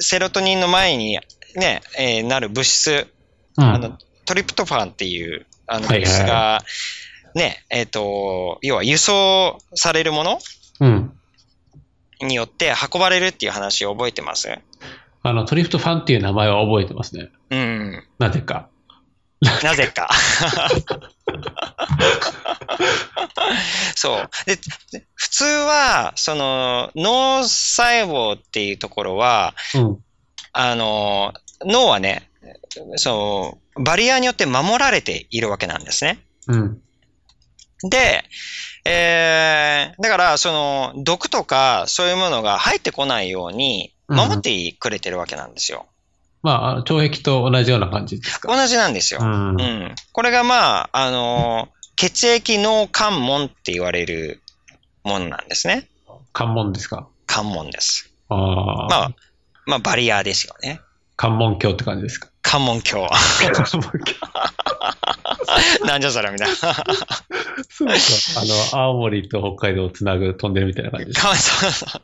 [0.00, 1.18] セロトニンの前に
[1.56, 3.06] ね、えーなる物質、
[3.56, 3.64] うん。
[3.64, 6.60] あの、トリプトファンっていう、あの物質が、
[7.34, 10.38] ね、えっ、と、要は輸送されるもの
[10.80, 11.12] うん。
[12.20, 14.48] によって運ばれるっていう話を覚えてます？
[15.22, 17.30] あの、トリプトファンっていう名前は覚えてますね。
[17.50, 18.04] うん。
[18.18, 18.68] なぜか。
[19.62, 20.08] なぜか。
[23.94, 24.30] そう。
[24.46, 24.58] で、
[25.14, 29.98] 普通は、その、脳細胞っていうところは、うん。
[30.52, 32.30] あの、脳はね、
[32.96, 36.20] そう、バリアによって守られているわけなんですね。
[36.48, 36.80] うん。
[37.90, 38.24] で、
[38.84, 45.86] えー、だから、その、毒とかそういうものが入ってこないように守ってくれてるわけなんですよ。
[46.46, 48.54] まああの、腸壁と同じような感じですか？
[48.56, 49.20] 同じなんですよ。
[49.20, 49.64] うんう。
[49.64, 49.94] ん。
[50.12, 54.40] これがまあ、あの、血液脳関門って言われる
[55.02, 55.88] ものなんですね。
[56.32, 57.08] 関門ですか？
[57.26, 58.12] 関門です。
[58.28, 58.36] ああ。
[58.88, 59.10] まあ、
[59.66, 60.80] まあ、バリアですよね。
[61.16, 62.28] 関門橋って感じですか？
[62.42, 63.08] 関門橋。
[63.08, 64.14] 関門橋。
[65.86, 66.54] なんじゃそれみたいな。
[66.54, 67.94] そうか。
[68.36, 68.44] あ
[68.76, 71.20] の、青森と北海道をつなぐトンネルみたいな感じです。
[71.20, 71.34] か？
[71.34, 72.02] そうそう。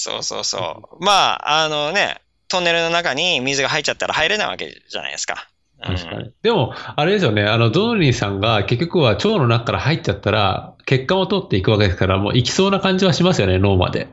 [0.00, 1.04] そうそうそう。
[1.04, 5.34] まあ、あのね、トンネルの中に水が入っちゃったら入れないわけじゃないですか。
[5.34, 6.30] うん確かに。
[6.42, 14.08] でも、あれですよね、あの、ゾノリンさんが結局は腸の中から入っちゃったら、血管を通っていくわけですから、もう行きそうな感じはしますよね、脳まで。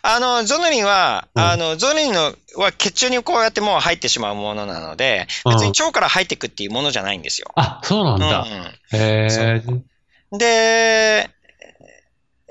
[0.00, 7.48] あの、ゾヌリンは、うんあの、ゾヌリンのは血中にこうやってもう入ってしまうものなので、うん別に腸から入っていくっていうものじゃないんですよ。
[7.54, 8.46] あ、そうなんだ。
[8.92, 9.62] うんへえ。
[10.32, 11.30] うん、で、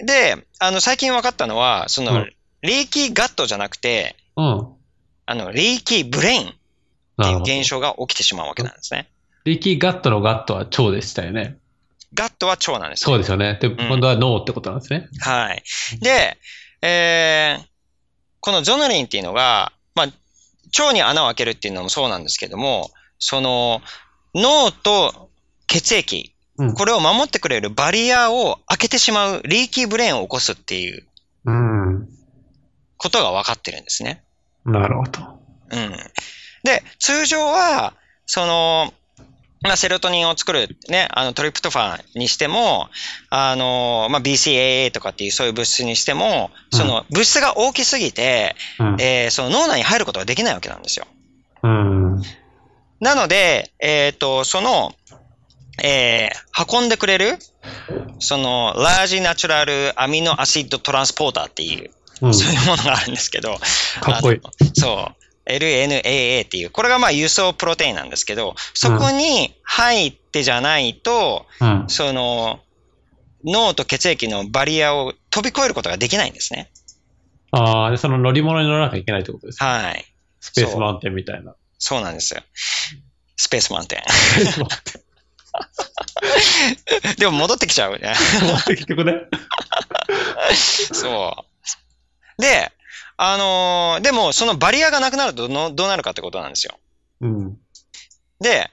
[0.06, 2.34] で、あの、最近分かったのは、その、うん
[2.68, 4.68] リーキーガットじゃなくて、うん。
[5.26, 6.56] あの、リーキーブレインって
[7.18, 7.34] ない。
[7.36, 9.10] う現象が起きてしまうわけなんですね。
[9.46, 11.58] リーキーガットのガットは腸でしたよね。
[12.14, 13.58] ガットは腸なんですそうですよね。
[13.62, 15.08] で、ん今度は脳ってことなんですね。
[15.20, 15.64] はい。
[16.02, 16.38] で、
[16.82, 17.66] えー、
[18.42, 20.08] このゾノリンっていうのが、まあ、
[20.78, 23.82] 腸に穴を開けるっていうのもそうなんですけども、その、
[24.36, 25.30] 脳と
[25.68, 31.06] 血液、うんこれを守ってくれるバリアを開けてしまうリーキーブレーンを起こすっていう
[31.46, 32.10] うん。
[33.08, 34.22] ことが分かってるんですね。
[34.66, 35.40] なるほど。
[35.72, 35.92] うん。
[36.64, 37.94] で、通常は、
[38.26, 38.94] その、
[39.62, 42.90] まあ、セロトニンを作る、ね、あの、トリプトファンにしても、
[43.30, 48.98] あの、まあ、BCAA とかっていうそういう物質にしても、その物質が大きすぎて、うん。
[49.00, 51.08] えーその脳内に入ることができないわけなんですよ。
[51.64, 52.22] うん。
[53.00, 54.94] なので、えっ、と、その、
[55.84, 57.38] えー運んでくれる、
[58.20, 61.92] その、ラージナチュラルアミノアシッドトランスポーターっていう、
[62.22, 62.34] うん。
[62.34, 63.58] そういうものがあるんですけど、
[64.02, 64.42] かっこいい。
[64.74, 65.50] そう。
[65.50, 71.86] LNAA っていう、これがまあ輸送プロテインなんですけど、そこに入ってじゃないと、うん。
[71.88, 72.60] その、
[73.46, 76.70] 脳と血液のバリアを飛び越えることができないんですね。
[77.52, 79.66] ああ、で、その乗り物に乗らなきゃいけないってことですか？
[79.66, 80.06] はい。
[80.42, 81.56] スペースマウンテンみたいな。
[81.80, 82.42] そうなんですよ。
[83.38, 84.04] スペースマウンテン。
[84.12, 85.08] スペースマウンテ
[87.18, 88.14] でも戻ってきちゃうね。
[88.14, 89.14] ン結局ね。
[90.56, 91.47] そう。
[92.38, 92.72] で、
[93.18, 96.78] あのーでもそのバリアがなくなるとどのどうなるかってことなんですよ。
[97.22, 97.58] うん。
[98.40, 98.70] で、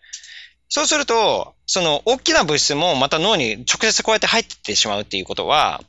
[0.69, 5.83] そうすると、その大きな物質もまた脳に直接こうやって入ってってしまうっていうことは、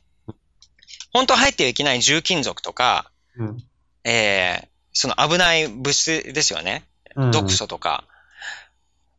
[1.12, 3.56] 本当は入ってはいけない重金属とか、うん。
[4.04, 6.84] えー、その危ない物質ですよね。
[7.16, 8.04] うん毒素とか。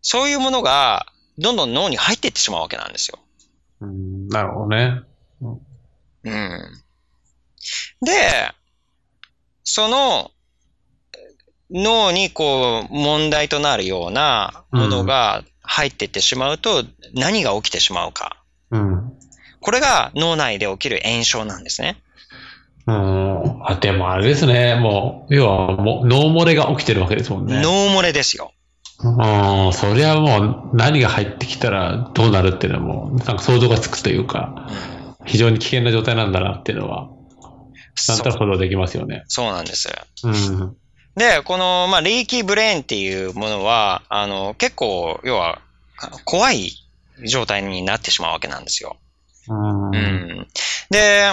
[0.02, 1.08] そういうものが、
[1.40, 3.20] どんどん脳に入っていってしまうわけなんですよ。
[3.82, 4.28] うん。
[4.30, 5.02] なるほどね。
[5.42, 6.84] うん。
[8.02, 8.52] で、
[9.64, 10.32] その、
[11.70, 16.84] 脳にこう、問題となるようなものが入っていってしまうと、
[17.14, 18.38] 何が起きてしまうか。
[18.72, 19.14] うん。
[19.60, 22.02] これが脳内で起きる炎症なんですね。
[22.86, 23.66] うん。
[23.66, 24.76] あ、でもあれですね。
[24.76, 27.62] もう、要はもう脳漏れが起きてるわけですもんね。
[27.62, 28.54] 脳漏れですよ。
[29.04, 29.74] うん。
[29.74, 34.70] そりゃもう何が入ってきたらどうなるっていうのはもう、なんか想像がつくというか、
[35.26, 37.10] 非常に危険な状態なんだなっていうのは、
[38.08, 39.24] なんとなく想像できますよね。
[39.28, 39.90] そうなんです。
[40.24, 40.76] うん。
[41.16, 45.62] で、この、まあ、リーキーブレーンっていうものは、あの、結構、要は、
[46.26, 46.72] 怖い
[47.28, 48.98] 状態になってしまうわけなんですよ。
[49.50, 49.86] うん。
[49.88, 50.48] うん。
[50.92, 51.32] で、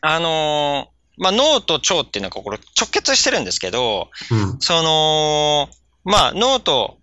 [0.00, 4.60] あの、まあ、脳と腸っていうのがこれ直結してるんですけど、うん。
[4.60, 5.68] その、
[6.04, 6.96] まあ、脳と、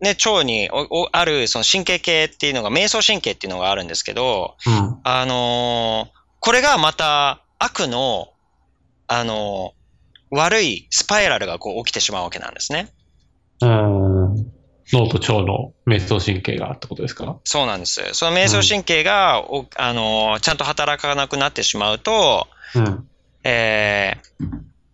[0.00, 0.70] ね、腸に
[1.12, 4.98] あるその神経系っていうのが、迷走神経っていうのがあるんですけど、うん。
[5.04, 8.32] あのーこれがまた悪の、
[9.06, 9.80] あのー
[10.32, 12.92] 悪いスパイラルがこう起きてしまうわけなんですね。
[13.60, 14.34] うん。
[14.92, 17.40] 脳と腸の瞑想神経がってことですか？
[17.42, 18.00] そうなんです。
[18.12, 22.46] その迷走神経が、おあのーちゃんと働かなくなってしまうと、
[22.76, 23.08] うん。
[23.42, 24.46] えー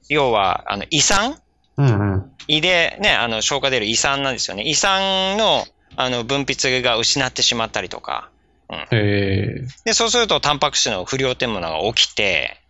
[0.08, 1.36] 要は、あの、胃酸？
[1.76, 2.32] うんうん。
[2.48, 4.62] 胃でね、あの、消化出る胃酸なんですよね。
[4.62, 5.64] 胃酸の、
[5.96, 8.30] あの、分泌が失ってしまったりとか。
[8.90, 12.60] えで、そうすると、タンパク質の不良っていうものが起きて。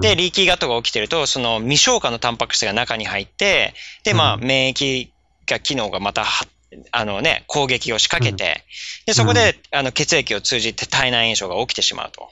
[0.00, 5.08] で、リーキーガットが起きてると、その未消化のタンパク質が中に入って、で、まあ、うん免疫
[5.46, 6.46] が機能がまたは、
[6.92, 8.64] あのね、攻撃を仕掛けて、
[9.06, 12.28] で、そこで、あの、血液を通じて体内炎症が起きてしまうと。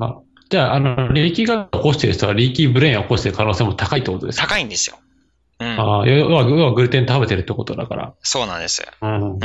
[0.00, 0.18] あ
[0.50, 4.46] じゃあ、あの、リーキーが起こしている人はリーキーブレーンを起こしている可能性も高いってことですか？
[4.46, 4.98] 高いんですよ。
[5.60, 5.80] うん。
[5.80, 8.14] ああ、要は、要はグルテン食べてるってことだから。
[8.22, 8.86] そうなんです。
[9.00, 9.32] うん。
[9.32, 9.40] うん。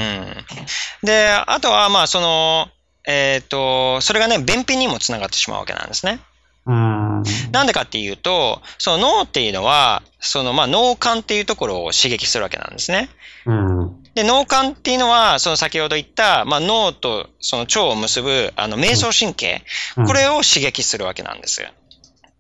[1.04, 2.68] で、あとは、まあ、その、
[3.12, 6.20] えっ、と、それがね、便秘にもつながってしまうわけなんですね。
[6.68, 7.24] うん。
[7.52, 13.10] なんでかっていうと、その脳っていうのは、その、まあ、脳幹っていうところを刺激するわけなんですね。
[13.48, 14.04] うん。
[14.14, 19.64] で、脳幹っていうのは、その先ほど言った、まあ、脳とその腸を結ぶ、あの、迷走神経、
[19.98, 21.66] うんこれを刺激するわけなんです。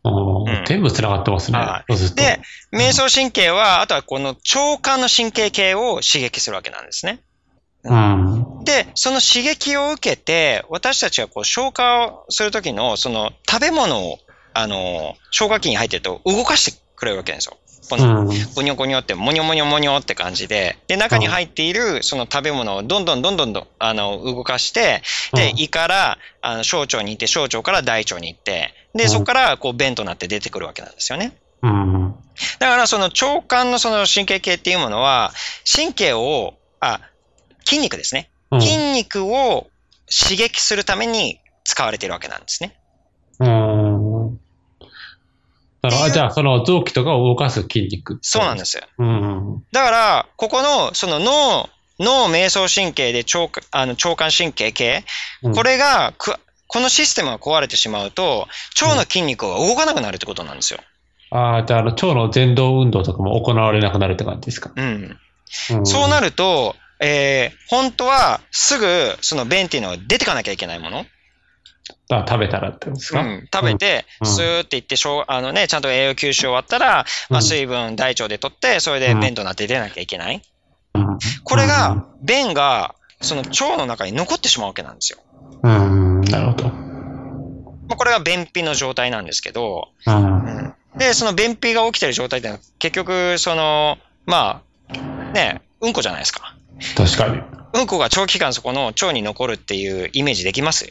[0.03, 1.83] あうんー全部繋がってますねは。
[1.89, 2.39] そうするとで、
[2.71, 7.21] 迷走神経は、あとはこの腸管の神経系を刺激するわけなんですね。
[7.83, 8.63] うん。
[8.65, 14.19] で、その刺激を受けて、私たちがこう消化をするときの、その食べ物を、
[14.53, 17.57] あの、消化器に入ってると動かしてくれるわけですよ。
[17.89, 18.27] この、うん。
[18.27, 25.01] ゴニョゴニョって、モニョモニョモニョって感じで、で、中に入っているその食べ物をどんどんどんどんどん、あの、動かして、
[25.33, 31.33] でう、ん胃から、あの、小腸に行って、小腸から大腸に行って、で、うんそこから、こう、便となって出てくるわけなんですよね。
[31.61, 32.15] うん。
[32.59, 35.33] だから、その腸管のその神経系っていうものは、
[35.65, 37.01] 神経を、あ、
[37.65, 38.29] 筋肉ですね。
[38.51, 38.61] うん。
[38.61, 39.67] 筋肉を
[40.11, 42.75] 刺激するために使われているわけなんですね。
[43.39, 44.39] うん。
[45.81, 46.03] なるほど。
[46.05, 48.19] あじゃあ、その臓器とかを動かす筋肉。。
[48.21, 48.81] そうなんですす。
[48.97, 49.63] うん。
[49.71, 51.69] だから、ここの、その脳、
[51.99, 55.03] 脳瞑想神経で腸かあの腸管神経系、
[55.43, 56.33] うんこれがく、
[56.67, 58.47] このシステムが壊れてしまうと、
[58.81, 60.79] 腸の筋肉が動かなくなるってことなんですよ。
[61.31, 64.71] ああ、じゃあ、あの、腸の前動運動とかも行われなくなるって感じですか？
[64.75, 65.19] うん。
[65.71, 66.27] うん、そうなる。
[66.27, 71.05] ると、えー本当はすぐその便っていうのが出てかなきゃいけないもの。
[72.11, 80.41] あ食べたらってことですか、うん、食べて、うんスーっていってしょう、あのね、ちゃんと栄養吸収終わったら、まあ、うん水分大腸で取って、それで便となって出なきゃいけない。
[80.95, 85.19] うんこれが、便が、その腸の中に残ってしまうわけなんですよ。
[85.63, 86.69] うん、うん、なるほど。
[86.69, 86.73] ま
[87.91, 90.43] あ、これが便秘の状態なんですけど、うん。
[90.43, 96.55] うんで、その便秘が起きてる状態ってのは、結局、その、まあ、ね、うんこじゃないですか。
[96.95, 97.41] 確かに。
[97.73, 100.87] うんこが長期間そこの腸に残るっていうイメージできます？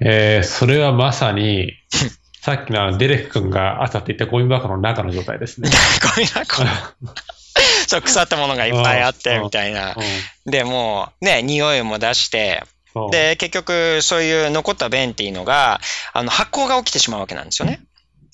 [0.00, 1.72] えー、それはまさに、
[2.42, 5.70] さっきのデレク君が朝って言ったゴミ箱の中の状態ですね。
[6.16, 6.62] ゴミ箱。
[7.88, 9.94] そう、腐ったものがいっぱいあって、みたいな。
[9.96, 12.62] うんで、もう、ね、匂いも出して、
[13.10, 15.80] で、結局、そういう残った便っていうのが、
[16.12, 17.80] あの、発酵が起きてしまうわけなんですよね。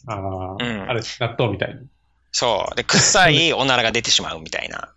[0.06, 1.86] あーうんあれ、納豆みたいに。
[2.32, 2.76] そう。
[2.76, 4.90] で、臭いおならが出てしまうみたいな。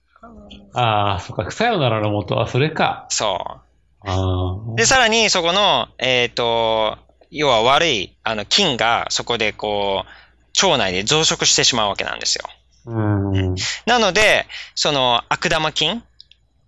[0.73, 3.05] ああ、そっか、さよならの元はそれか。
[3.09, 3.59] そ
[4.01, 4.73] あう。
[4.73, 6.97] ーで、さらに、そこの、えっ、と、
[7.31, 12.45] 要は悪い、あの、菌が、そこでこう、腸内で増殖してしまうわけなんですよ。
[12.85, 13.55] うん。
[13.85, 14.45] なので、
[14.75, 16.03] その、悪玉菌？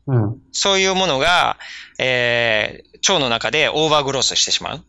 [0.07, 0.37] うん。
[0.51, 1.57] そういうものが、
[1.99, 4.81] えー、腸の中でオーバーグロースしてしまう。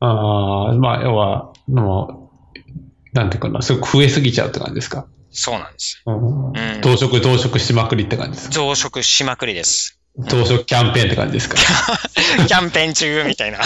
[0.00, 5.06] ああ、まあ、要は、もう、なんていうかな、すごく増えすぎちゃうって感じですか？
[5.38, 6.02] そうなんです。
[6.06, 6.48] うん。
[6.48, 8.54] うん増殖、増殖しまくりって感じですか？
[8.54, 9.98] 増殖しまくりです。
[10.18, 11.56] 増殖キャンペーンって感じですか？
[12.48, 13.58] キャンペーン中みたいな。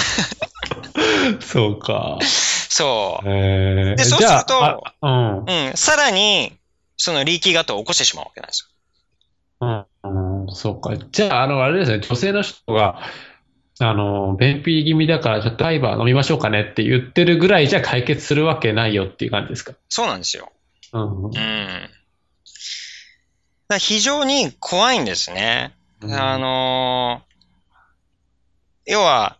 [1.40, 2.18] そうか。
[2.22, 3.28] そう。
[3.28, 5.38] えー、でそうするとあうん。
[5.44, 5.76] うん。
[5.76, 6.52] さらに、
[6.96, 8.68] そのリーキーガットを起こしてしまうわけなんです
[9.60, 9.86] よ。
[10.02, 10.94] うん、うん、そうか。
[11.12, 13.00] じゃあ、あの、あれですね、女性の人が、
[13.82, 19.72] あの、便秘気味だから、ちょっとダイバー飲みましょうかねって言ってるぐらいじゃ解決するわけないよっていう感じですか？
[19.88, 20.50] そうなんですよ。
[20.92, 21.24] うん。
[21.26, 21.90] うん。
[23.68, 25.74] だ非常に怖いんですね。
[26.02, 27.30] あのー
[28.86, 29.36] 要は、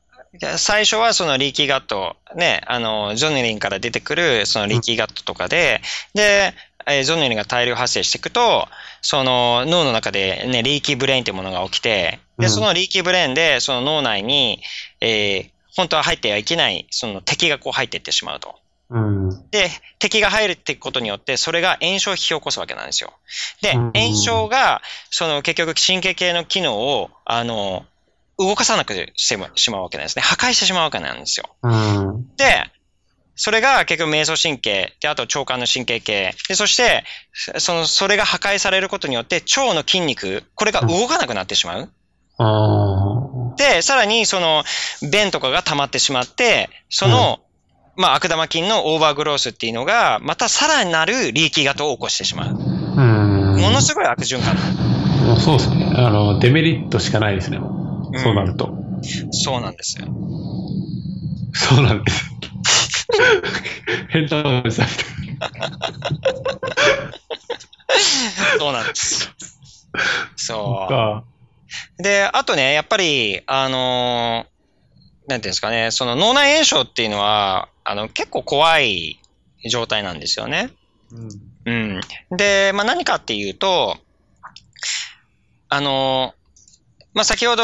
[0.59, 5.81] 最初はそのリーキーガット、ね、あの、ジョネリンから出てくるそのリーキーガットとかで、
[6.15, 6.55] で、
[6.87, 8.69] えーゾヌリンが大量発生していくと、
[9.03, 14.63] その脳の中でね、リーキーブレインっていうものが起きて、で、うんそのリーキーブレインで、その脳内に、
[15.01, 18.60] えー本当は入ってはいけない、その敵がこう入っていってしまうと。
[18.91, 19.51] うん。
[19.51, 23.13] で、敵が入るってことによって、それが炎症を引き起こすわけなんですよ。
[23.63, 27.87] で、うん炎症が、その結局神経系の機能を、あの、
[28.37, 30.23] 動かさなくしてしまうわけなんですね。
[30.23, 31.47] 破壊してしまうわけなんですよ。
[31.63, 32.37] うん。
[32.37, 32.45] で、
[33.37, 36.35] それが結局迷走神経、で、あと腸管の神経系。
[36.49, 37.05] で、そして、
[37.59, 41.91] その、それが破壊されることによって、腸の筋肉、これが動かなくなってしまう。
[42.39, 44.65] あで、さらに、その、
[45.11, 47.41] 便とかが溜まってしまって、その、
[47.97, 52.49] まあ、悪玉菌のオーバーグロースっていうのが、またさらなるリーキー型を起こしてしまう。
[52.49, 52.53] あ。
[52.53, 53.61] うん。
[53.61, 54.55] ものすごい悪循環。
[55.27, 55.93] もうそうですね。
[55.97, 57.71] あの、デメリットしかないですね、もう。
[57.75, 57.81] うん
[58.19, 58.75] そうなると。
[59.31, 60.09] そうなんですよ。
[61.53, 62.31] そうなんです。
[64.09, 64.87] 変なおじさん
[68.59, 69.33] そうなんです。
[70.37, 71.25] そか。
[71.99, 72.03] う。
[72.03, 74.50] で、あとね、やっぱり、あのー
[75.31, 79.21] なんていうんですかね、その脳内炎症っていうのは、あの、結構怖い
[79.69, 80.71] 状態なんですよね。
[81.13, 82.01] うん。
[82.01, 82.37] うん。
[82.37, 83.97] で、まあ、何かっていうと、
[85.69, 86.35] あの、
[87.15, 87.63] まあ、先ほど、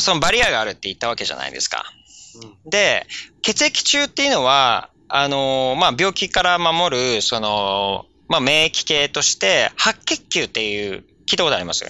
[0.00, 1.84] そのバリアがあるって言ったわけじゃないですか。
[2.66, 3.06] で、
[3.42, 11.84] 血液中っていうのは、あの、まあ、病気から守る、その、まあ、免疫系として、白血球っていう、聞いたことあります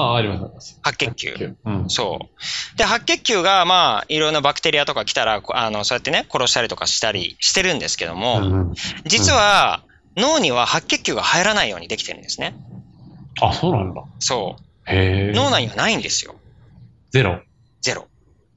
[0.00, 0.78] ああ、あります、あります。
[0.82, 1.56] 白血球。
[1.64, 1.90] うん。
[1.90, 2.76] そう。
[2.78, 8.74] で、白血球が、まあ、いろんなバクテリアとか来たら、こあの、そうやってね、殺したりとかしたりしてるんですけども、うん
[9.04, 9.82] 実は、
[10.16, 12.54] 脳には白血球が入らないようにできてるんですね。
[13.40, 14.02] あ、そうなんだ。
[14.18, 14.90] そう。
[14.90, 15.32] へえ。
[15.34, 16.34] 脳内にはないんですよ。
[17.10, 17.40] ゼロ。
[17.80, 18.06] ゼロ。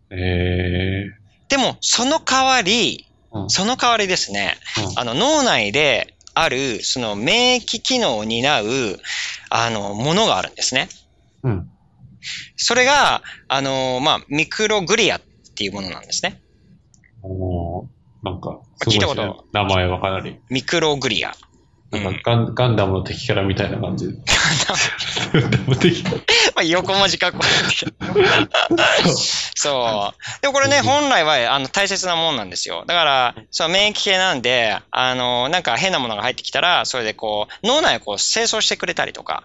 [0.09, 1.23] へえ。
[1.49, 4.57] でも、その代わり、うんその代わりですね、
[4.91, 8.99] うんあの、脳内である、その免疫機能を担う、
[9.49, 10.89] あの、ものがあるんですね。
[11.43, 11.69] うん。
[12.55, 15.21] それが、あの、まあ、ミクログリアっ
[15.55, 16.41] ていうものなんですね。
[17.21, 17.85] おー
[18.23, 20.39] なんか、聞いたこと名前はかなり。
[20.49, 21.33] ミクログリア。
[21.91, 24.07] なんかガン、ガンダムの敵キャラみたいな感じ。
[24.07, 26.21] ガンダム敵キャラ。
[26.55, 27.43] まあ、横文字かっこいい。
[29.55, 30.41] そう。
[30.41, 32.85] でもこれね、本来はあの大切なもんなんですよ。
[32.87, 39.43] だから、その免疫系なんで、あの、なんか変なものが入ってきたら、それでこう、脳内をこう清掃してくれたりとか、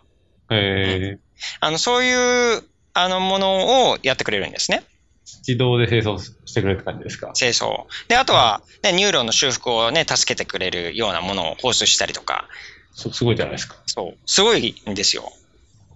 [0.51, 1.19] え
[1.61, 2.63] あの、そういう、
[2.95, 4.83] あの、ものをやってくれるんですね。
[5.27, 7.33] ー、自動で清掃してくれる感じですか？
[7.35, 7.85] 清掃。
[8.09, 12.49] で、あとは、ね、ニューロンの修復をね、助けてくれるようなものを放出したりとか、
[12.93, 13.77] そすごいじゃないですか。
[13.87, 14.19] そう。
[14.27, 15.33] すごいんですよ。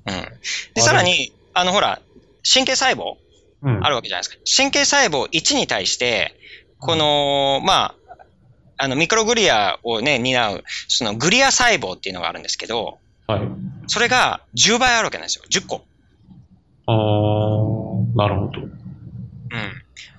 [0.07, 0.15] うん。
[0.75, 2.01] で、さらに、あの、ほら、
[2.45, 3.17] 神経細胞
[3.63, 3.85] うん。
[3.85, 4.43] あるわけじゃないですか。
[4.57, 6.37] 神経細胞1に対して、
[6.79, 8.27] この、まあ、
[8.77, 13.41] あの、ミクログリアをね、担う、そのグリア細胞っていうのがあるんですけど、はい。
[13.87, 15.45] それが10倍あるわけなんですよ。
[15.51, 15.85] 10個。
[16.87, 18.61] あー、なるほど。
[18.61, 18.71] うん。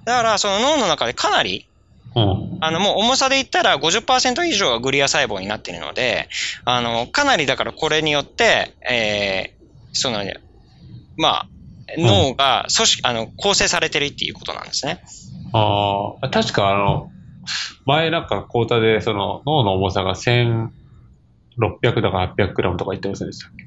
[0.05, 1.67] だから、その脳の中でかなり、
[2.15, 2.57] うん。
[2.61, 6.29] あの、もう重さで言ったら50%以上がグリア細胞になっているので、
[6.65, 10.23] あの、かなりだからこれによって、えー、その、
[11.17, 11.47] まあ、
[11.97, 15.03] 脳が組織、あの、構成されてるっていうことなんですね。
[15.53, 17.11] あー、確かあの、
[17.85, 20.15] 前なんか講座でその脳の重さが
[21.59, 23.65] 1600だか800グラムとか言ってませんでしたっけ？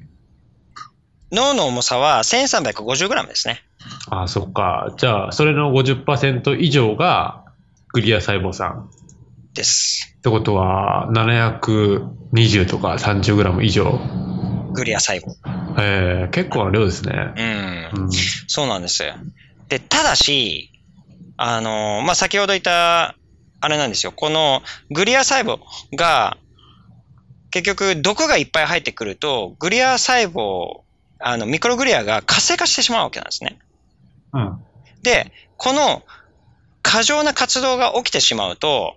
[1.31, 3.63] 脳の重さは 1350g ですね。
[4.09, 4.93] ああ、そっか。
[4.97, 7.43] じゃあ、それの50%以上が
[7.93, 8.89] グリア細胞さん。
[9.53, 10.15] です。
[10.19, 13.99] ってことは、720とか30グラム以上。
[14.73, 15.33] グリア細胞。
[15.79, 17.33] えー、結構な量ですね。
[17.93, 18.03] うん。
[18.03, 18.11] うん。
[18.11, 19.15] そうなんですよ。
[19.69, 20.71] で、ただし、
[21.37, 23.15] あの、まあ、先ほど言った、
[23.59, 24.11] あれなんですよ。
[24.11, 24.61] この
[24.91, 25.59] グリア細胞
[25.95, 26.37] が、
[27.61, 30.81] 結局毒がいっぱい入ってくると、グリア細胞
[31.19, 33.57] あの、ミクログリアが活性化してしまうわけなんですね。
[34.33, 34.59] うん。
[35.01, 36.03] で、この
[36.81, 38.95] 過剰な活動が起きてしまうと、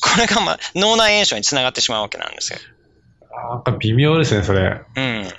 [0.00, 2.58] これが、ま、脳内炎症につながってしまうわけなんですよ。
[3.50, 4.80] なんか微妙ですね、それ。
[4.96, 5.02] うん。
[5.02, 5.32] うん。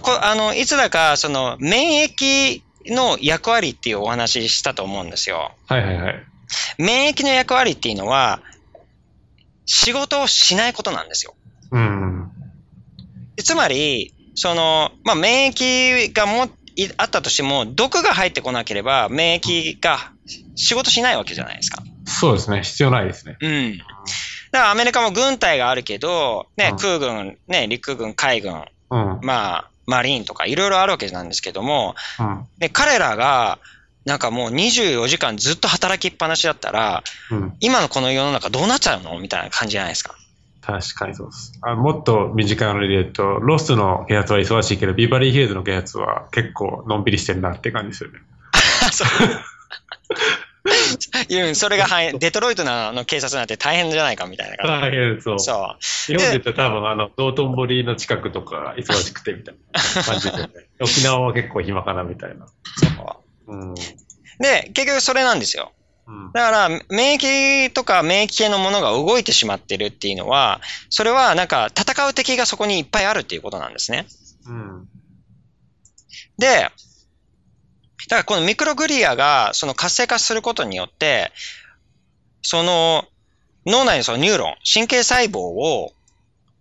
[0.00, 5.52] こあの、いつだか、その、免疫の役割っていうお話ししたと思うんですよ。
[5.66, 6.26] はいはいはい。
[6.78, 8.40] 免疫の役割っていうのは、
[9.70, 11.34] 仕事をしないことなんですよ。
[11.70, 12.30] うん。
[13.36, 20.12] でつまり、その、まあ、免疫がもいあったとしても、毒が入ってこなければ、免疫が
[20.56, 21.82] 仕事しないわけじゃないですか。
[22.06, 22.62] そうですね。
[22.62, 23.36] 必要ないですね。
[23.40, 23.78] うん。
[24.52, 29.20] だからアメリカも軍隊があるけど、ねう、ん空軍、ね、陸軍、海軍、うん。
[29.22, 32.46] まあ、マリーンとかいろいろあるわけなんですけども、うん。
[32.58, 33.58] で、彼らが、
[34.04, 37.54] なんかもう24時間ずっと働きっぱなしだったら、うん。
[37.60, 40.14] 今のこの世の中どうなっちゃうのみたいな感じじゃないですか。
[40.62, 41.52] 確かにそうです。
[41.62, 48.18] あもっと短いので言うと、ロスの啓発は忙しいけど、ビバリーヒルズの啓発は結構のんびりしてるなって感じですよね。
[48.92, 49.08] そう。
[51.30, 55.38] うん、それが反映デトロイトのの警察なんて大変じゃないかみたいな感大変そう。
[55.38, 55.44] じ。
[55.46, 55.82] そう。
[56.06, 59.54] 日本で言ったら多分あの、道頓堀の近くとか忙しくてみたい
[59.96, 60.50] な感じでね。
[60.80, 62.46] 沖縄は結構暇かなみたいな。
[62.46, 63.74] そううん。
[63.74, 65.72] で、結局それなんですよ。
[66.06, 66.32] うん。
[66.32, 74.06] だから、免疫とか免疫系のものが動いてしまってるっていうのは、それはなんか戦う敵がそこにいっぱいあるっていうことなんですね。
[74.46, 74.88] うん。
[76.38, 76.70] で、
[78.08, 81.32] だからこのミクログリアがその活性化することによって、
[82.42, 83.04] その
[83.66, 85.92] 脳内のそのニューロン、神経細胞を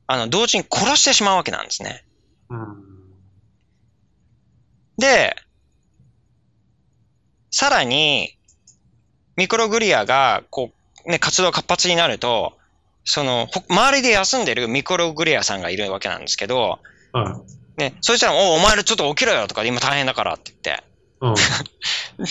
[0.08, 2.04] あの同時に殺してしまうわけなんですね。
[2.50, 2.58] うん。
[4.98, 5.36] で、
[7.60, 8.38] さらに、
[9.36, 10.70] ミクログリアが、こ
[11.08, 12.54] う、ね、活動活発になると、
[13.04, 16.78] その、ほ周りで休んでるミクログリアさんがいるわけなんですけど、
[17.14, 17.42] は
[17.80, 17.82] い。
[17.82, 20.84] ね、そいつらも、おお前らちょっと起きろよとか、今大変だからって言って。
[21.20, 21.34] うん。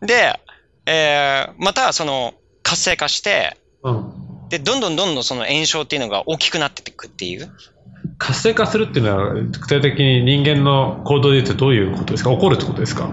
[0.00, 0.40] で、で、
[0.86, 2.32] えー、またその、
[2.62, 4.48] 活性化して、うん。
[4.48, 7.50] で、どんどんどんどんその炎症っていうのが大きくなっていくっていう。
[8.16, 12.30] 活性化するっていうのは、具体的に人間の行動で言うとどういうことですか？
[12.30, 13.10] 起こるってことですか？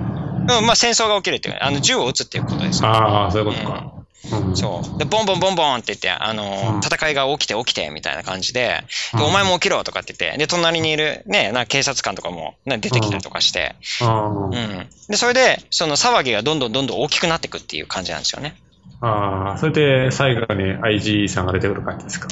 [0.47, 2.85] うん、まあ戦争が起きるっていう、あの、銃を撃つっていうことです。
[2.85, 3.91] ああ、そういうことか。
[4.31, 4.57] うん。
[4.57, 4.97] そう。
[4.99, 8.83] で、ボンボンボンボンって言って、あの、うん戦いが起きて起きてみたいな感じで、
[9.13, 14.87] うんでお前も起きろとかって言って、で、隣にいるね、なんか警察官とかも、ね、出てきたりとかして、あうん。
[15.09, 18.55] で、それで、その騒ぎがどんどんどんどん大きくなっていくっていう感じなんですよね。
[19.01, 19.07] あ。
[19.07, 22.27] ああ、それで最後に IG さんが出てくる感じですか？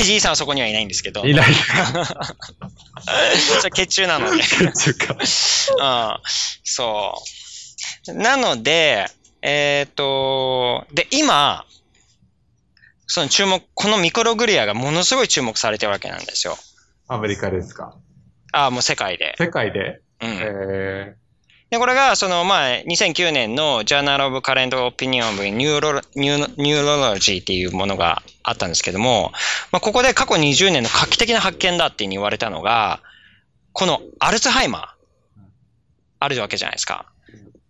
[0.00, 1.46] IG さんはそこにはいないんですけど、いない。
[3.74, 4.42] 血中なので。
[4.42, 5.14] っていうか。
[5.14, 6.20] うん。
[6.64, 7.14] そ
[8.08, 8.14] う。
[8.14, 9.06] なので、
[9.42, 11.64] えっ、と、で、今、
[13.06, 16.56] その注目、このミクログリアがものすごい注目されてるわけなんですよ。
[17.08, 17.96] アメリカですか？
[18.52, 19.34] ああ、もう世界で。
[19.38, 20.00] 世界で？
[20.20, 20.30] うん。
[20.42, 21.14] え
[21.70, 29.32] で、これが、その、まあ、2009年の Journal of Current Opinion of Neuro- Neuro- Neurology っていうものがあったんですけども、
[29.70, 33.00] まあ、ここで過去20年の画期的な発見だっていうに言われたのが、
[33.72, 35.42] このアルツハイマー、
[36.20, 37.06] あるわけじゃないですか。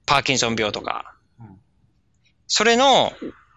[0.07, 1.47] パーキンソン病とかうん。
[2.47, 3.13] それの、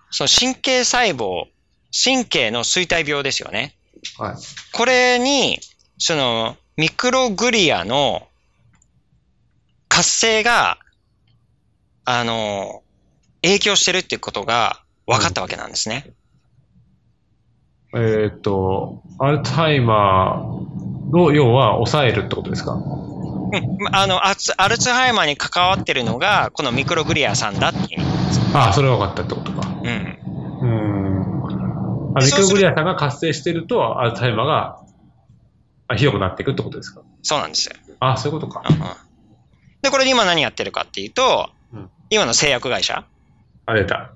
[0.10, 1.46] その神経細胞、
[1.94, 3.76] 神経の衰退病ですよね。
[4.18, 4.36] ーはい。
[4.74, 5.60] これに、
[6.00, 8.28] その、ミクログリアの
[9.94, 10.78] 活性が、
[12.06, 12.82] あの、
[13.42, 16.14] 影響してるっていうことが分かったわけなんですね。
[17.94, 22.72] えーっと、アルツハイマーの要は抑えるってことですか？
[22.72, 22.80] うん。
[23.92, 28.02] あの、アツアルツハイマーに関わってるのが、このミクログリアさんだっていう。
[28.54, 29.68] ああ、それは分かったってことか。
[29.68, 30.20] うん。
[30.62, 30.68] う
[32.14, 32.18] ん。
[32.18, 34.80] あミクログリアさんが活性してると、アルツハイマーが
[35.90, 37.02] あひどくなっていくってことですか？
[37.24, 37.76] そうなんですよ。
[38.00, 38.72] ああ、そういうことかう。
[38.72, 38.82] んうん
[39.82, 43.06] で、これで今何やってるかっていうと、うん今の製薬会社、
[43.66, 44.12] あ、出た。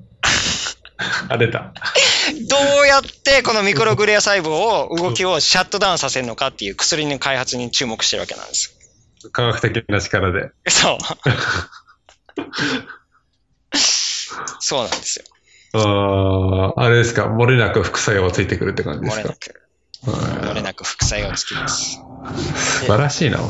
[1.30, 1.72] あ、出た。
[2.50, 8.76] どうやってこのミクログリア細胞を動きをシャットダウンさせるのかっていう薬の開発に注目してるわけなんです。
[9.32, 10.50] 科学的な力で。
[10.68, 10.98] そう。
[14.60, 15.26] そうなんですよ。
[15.74, 17.26] ああ、あれですか？
[17.28, 19.24] 漏れなく副作用がついてくるって感じですか？
[19.24, 19.36] 漏れな。
[19.36, 22.00] く、漏れなく副作用つきます。
[22.82, 23.40] 素晴らしいな。
[23.40, 23.48] うん。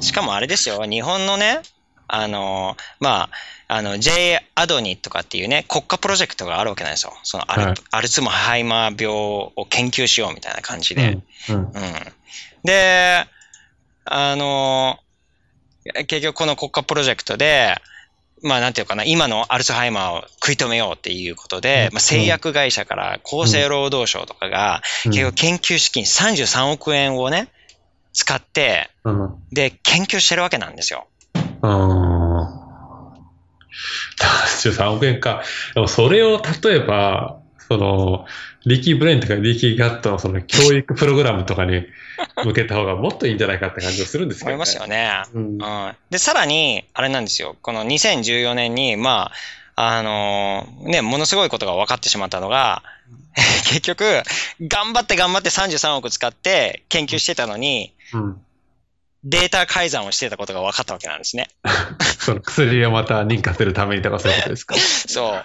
[0.00, 1.60] しかもあれですよ、日本のね、
[2.08, 3.30] あの、まあ、
[3.68, 7.12] あの、J アドニとかっていうね、国家プロジェクトがあるわけなんですよ。
[7.22, 11.18] そのアル,、はいアルツハイマー病を研究しようみたいな感じで。
[11.50, 11.54] うん。
[11.54, 11.72] うんうん。
[12.64, 13.26] で、
[14.06, 14.98] あの、
[16.06, 17.76] 結局この国家プロジェクトで、
[18.42, 27.48] まあなんていうかな、今のアルツハイマーを食い止めようっていうことで、うんまあ、製薬会社から厚生労働省とかが、うん結局研究資金33億円をね、
[28.18, 29.34] 使って、うん。
[29.52, 31.06] で、研究してるわけなんですよ。
[31.62, 32.40] うん。
[34.60, 35.44] 33億円か。
[35.74, 37.38] でもそれを例えば、
[37.68, 38.26] その、
[38.66, 41.86] リキーブレインとかリキーガットのその教育プログラムとかに
[42.44, 45.22] 向けた方がもっといいんじゃないかって感じがするんですけど、思いますよね。
[45.32, 45.96] うんうん。
[46.10, 47.56] で、さらに、あれなんですよ。
[47.62, 49.30] この2014年に、ま
[49.76, 52.82] あ、あのーね、ものすごいことが分かってしまったのが、
[53.68, 54.22] 結局、
[54.60, 58.40] 頑張って頑張って33億使って研究してたのに、うん。
[59.24, 61.48] データ改ざんをしてたことが分かったわけなんですね。
[62.20, 64.74] その薬をまた認可するためにとかそういうことですか？
[64.78, 65.44] そう。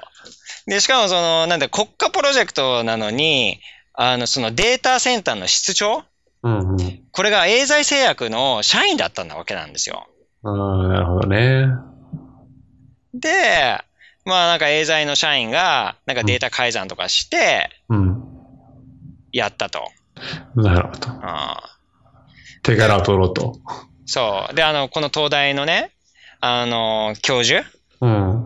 [0.70, 3.60] で、しかもその、なんだ、国家プロジェクトなのに、
[3.94, 6.04] あの、そのデータセンターの室長？
[6.44, 7.04] うんうん。
[7.12, 10.08] これがエーザイ製薬の社員だったんだわけなんですよ。
[10.44, 11.68] ああ、なるほどね。
[13.14, 13.82] で、
[14.26, 18.24] まあなんかエーザイの社員が、なんかデータ改ざんとかして、うん。
[19.32, 19.90] やったと。
[20.56, 21.10] なるほど。
[21.22, 21.73] あー
[22.64, 23.60] 手柄を取ろうと。
[24.06, 24.56] そう。
[24.56, 25.92] で、あの、この東大のね、
[26.40, 27.64] あの、教授？
[28.02, 28.44] うん。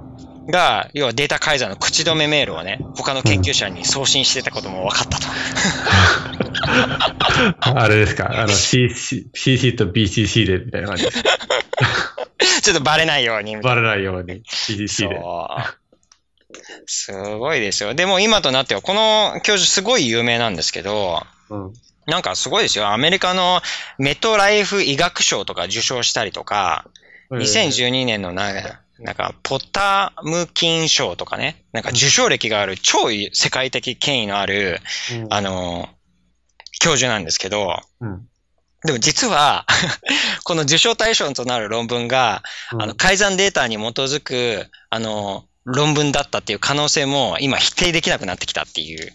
[0.47, 5.27] が、要はデータ改ざんの口止めメールをね、他の研究者に送信してたことも分かったと。
[7.79, 8.31] あれですか？
[8.31, 11.23] あの CC, CC と BCC でみたいな感じです。
[12.61, 15.19] ちょっとバレないようにバレないように CCC で。
[16.85, 17.93] すごいですよ。
[17.93, 21.73] でも今となっては、この教授すごい有名なんですけど、うん。
[22.07, 22.87] なんかすごいですよ。
[22.87, 23.61] アメリカの
[23.99, 26.89] メトライフ医学賞とか受賞したりとか、
[27.31, 28.53] 2012年のな
[28.99, 34.79] なんか、ポッタムキン賞とかね、なんか受賞歴がある超世界的権威のある、
[35.13, 35.33] うん。
[35.33, 35.89] あの、
[36.79, 38.27] 教授なんですけど、うん。
[38.83, 39.67] でも実は、
[40.45, 42.41] この受賞対象となる論文が、
[42.71, 42.81] うん。
[42.81, 49.11] あの、改ざんデータに基づく、あの、論文だったっていう可能性も今否定できなくなってきたっていう。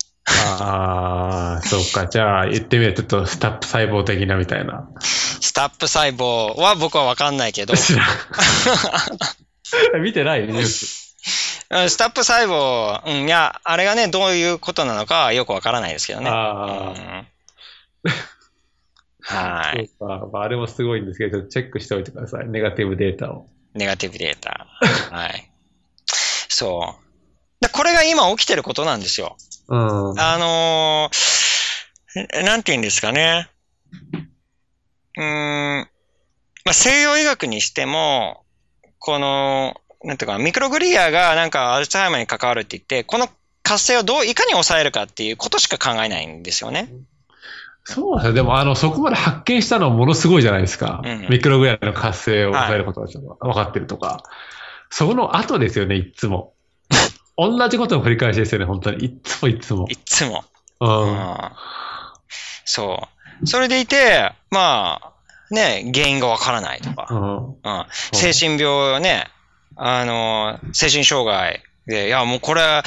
[0.60, 2.06] ああ、そうか。
[2.08, 4.88] じゃあ、言ってみると、ちょっとスタップ細胞的なみたいな。
[5.00, 7.74] スタップ細胞は僕はわかんないけど、
[10.00, 10.46] 見てない？
[10.46, 10.98] ニュース。
[11.70, 16.28] うんスタップ細胞、うん、いや、あれがね、どういうことなのかはよくわからないですけどね。
[16.30, 17.26] あうん
[19.30, 19.88] あ、はい。
[19.98, 20.26] そうか。
[20.32, 22.48] まあ、あれもすごいんですけど、チェックしておいてください。
[22.48, 23.46] ネガティブデータを。
[23.74, 24.66] ネガティブデータ。
[25.10, 25.50] はい。
[26.48, 27.64] そう。
[27.64, 29.36] でこれが今起きてることなんですよ。
[29.68, 30.20] うん。
[30.20, 31.42] あのー
[32.44, 33.48] なんて言うんですかね。
[35.16, 35.88] うーん、
[36.64, 38.44] まあ、西洋医学にしても、
[38.98, 43.28] この、なんていうかな、ミクログリアがなんかアルツハイマーに関わるって言って、この
[43.62, 46.90] 活性をどう、いかに抑えるかっていうことしか考えないんですよね。
[47.84, 48.34] そうですね。
[48.34, 51.00] でも、あの、そこまで発見したのはものすごいじゃないですか。
[51.04, 54.22] うんミクログラムの活性を抑えることがちょっと分かってるとか。
[54.90, 56.51] その後ですよね、いっつも。
[57.50, 59.04] 同じことの繰り返しですよね、本当に。
[59.04, 59.94] いっつもいっつもい。
[59.94, 60.44] っつも。
[60.80, 60.86] う。
[60.86, 61.52] うんん
[62.64, 63.08] そ
[63.42, 63.46] う。
[63.46, 65.12] それでいて、まあ、
[65.50, 67.06] ね、原因がわからないとか。
[67.10, 67.46] うん。
[67.46, 67.54] うん、
[68.12, 69.26] 精神病ね、
[69.76, 72.82] あの、精神障害で、いや、もうこれ、や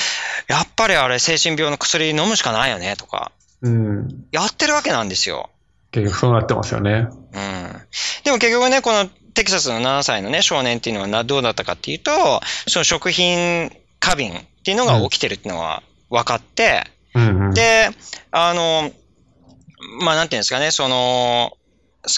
[0.62, 3.32] っぱりあれ、精神病の薬飲むしかないよね、とか、
[3.62, 4.26] うん。
[4.32, 5.50] やってるわけなんですよ。
[5.92, 7.08] 結局そうなってますよね。
[7.34, 7.82] うん。
[8.24, 13.72] でも結局ね、このテキサスの7歳のね、少年っていうのはなどうだったかっていうと、その食品
[14.06, 15.82] 過敏っていうのが起きてるっていうのは
[16.12, 16.84] 分かって、
[17.16, 17.54] うんうん。
[17.56, 17.90] で、
[18.30, 18.92] あの、
[20.00, 21.58] まあ、なんていうんですかね、その、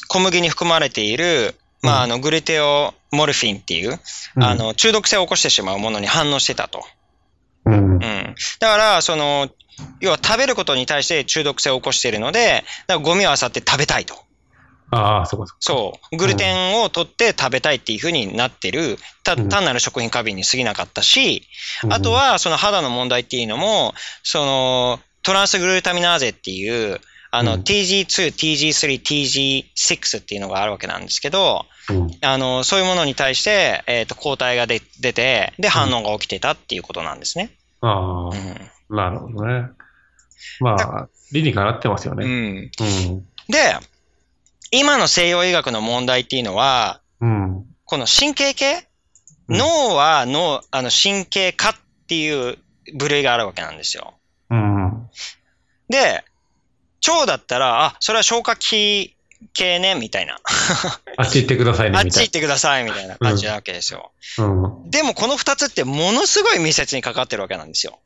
[0.09, 3.99] 小麦に含まれている、まあ、あの、グルテオモルフィンっていう、
[4.35, 6.83] うんあ、の、中毒性を起こしてしまうものに反応してたと。
[7.65, 7.97] うんう。
[7.99, 8.35] ん。
[8.59, 9.49] だから、その、
[10.01, 14.15] 要は食べることに対して中毒性を起こしているので、だからゴミを漁って食べたいと。
[14.91, 16.17] ああ、そうかそうそう。
[16.17, 21.41] グルテンを取って食べたいっていうふうになってる、たうん単なる食品過敏に過ぎなかったし、
[21.81, 21.95] か。
[21.95, 31.65] あとは、その肌の問題っていうのも、その、トランスグルタミナーゼっていう、あの、うん TG2、TG3、TG6 っていうのがあるわけなんですけど、
[32.21, 37.51] あの、そういうものに対して、えっ、と、抗体が出出て、で、反応が起きてたっていうことなんですね。
[37.81, 39.69] あうあ、なるほどね。
[40.59, 42.25] まあ、理にかなってますよね。
[42.25, 42.29] ん。
[42.29, 42.83] う
[43.13, 43.25] ん。
[43.49, 43.77] で、
[44.71, 47.65] 今の西洋医学の問題っていうのは、うん。
[47.85, 51.73] この神経系、うん脳は脳、あの、神経科っ
[52.07, 52.57] ていう
[52.97, 54.15] 部類があるわけなんですよ。
[54.49, 55.09] うん。
[55.87, 56.25] で、
[57.07, 59.15] 腸だったら、あ、それは消化器
[59.53, 60.39] 系ね、みたいな。
[61.17, 64.11] あっち行ってくださいね、あっみたいち行ってください、みたいな感じなわけですよ。
[64.37, 64.45] な。
[64.45, 64.89] うん。
[64.89, 67.99] でもこの二つってものすごい密接にかかってるわけなんですよ。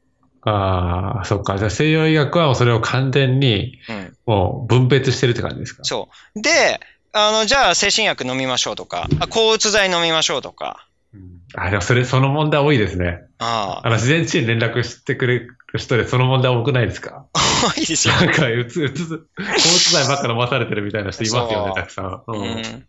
[0.43, 1.57] ああ、そっか。
[1.57, 4.17] じゃあ西洋医学はもうそれを完全にうん。
[4.25, 5.83] もう分別してるって感じですか？
[5.83, 6.41] そう。
[6.41, 6.79] で、
[7.13, 13.23] あの、じゃあ精神薬飲みましょうとか、あ抗うつ剤飲みましょうとか、うんあ、でもそれ、その問題多いですね。
[13.39, 17.25] ああの、自然治癒に連絡してくれる人でその問題多くないですか？
[17.33, 18.13] 多いですよ。
[18.13, 22.05] なんか、うつ、うつ、抗うつ剤ばっか飲まされてるみたいな人いますよね、たくさん。
[22.05, 22.23] う。
[22.27, 22.85] うんん。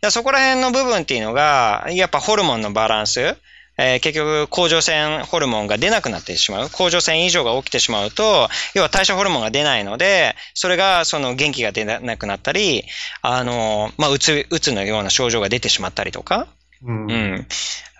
[0.00, 3.36] だそこら辺の部分っていうのが、やっぱホルモンのバランス、
[3.78, 6.70] えー結局、甲状腺ホルモンが出なくなってしまう。
[6.70, 12.84] 甲状腺異常が起きてしまうと、要は代謝ホルモンが出ないので、それがその元気が出なくなったり、
[13.22, 16.48] あの、まあ、うつ、うつのような症状が出てしまったりとか、
[16.82, 17.06] うん。
[17.06, 17.34] ううん。
[17.36, 17.46] ん。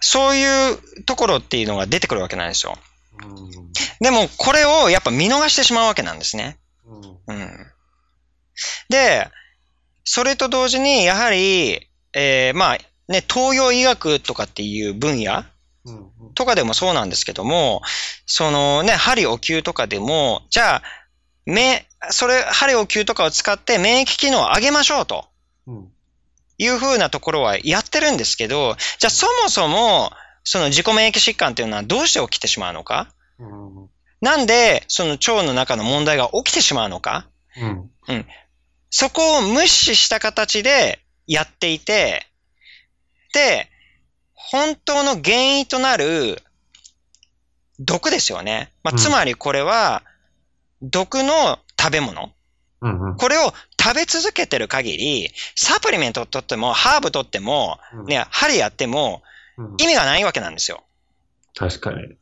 [0.01, 2.77] そういうところっていうのが出てくるわけなんですよ。
[4.01, 6.59] でも、これをやっぱ見逃してしまうわけなんですね。
[7.27, 7.67] うん。
[8.89, 9.29] で、
[10.05, 15.45] それと同時に、やはり、えーまあ、ね、東洋医学とかっていう分野うん。
[16.35, 17.83] とかでもそうなんですけども、
[18.27, 20.83] そのね、針お灸とかでも、じゃあ、
[21.47, 25.25] め、それ、針お灸とかを使って免疫機能を上げましょうと
[25.67, 25.93] うん。
[26.59, 30.11] いうふうなところはやってるんですけど、じゃあそもそも、
[30.45, 33.13] その自己免疫疾患っていうのはどうして起きてしまうのか？
[33.39, 33.89] うん。
[34.21, 37.29] なんで、その腸の中の問題が起きてしまうのか？
[37.57, 37.67] う
[38.15, 38.27] ん。
[38.91, 42.27] そこを無視した形でやっていて、
[43.35, 43.69] で、
[44.51, 46.43] 本当の原因となる
[47.79, 48.73] 毒ですよね。
[48.83, 50.03] まあ、うんつまりこれは、
[50.81, 52.33] 毒の食べ物。
[52.81, 53.17] うん。
[53.17, 58.07] これを食べ続けてる限り、サプリメントを取っても、ハーブ取っても、うん。
[58.07, 59.23] ね、針やっても
[59.59, 59.75] うん。
[59.79, 60.83] 意味がないわけなんですよ。
[61.55, 62.17] 確かに。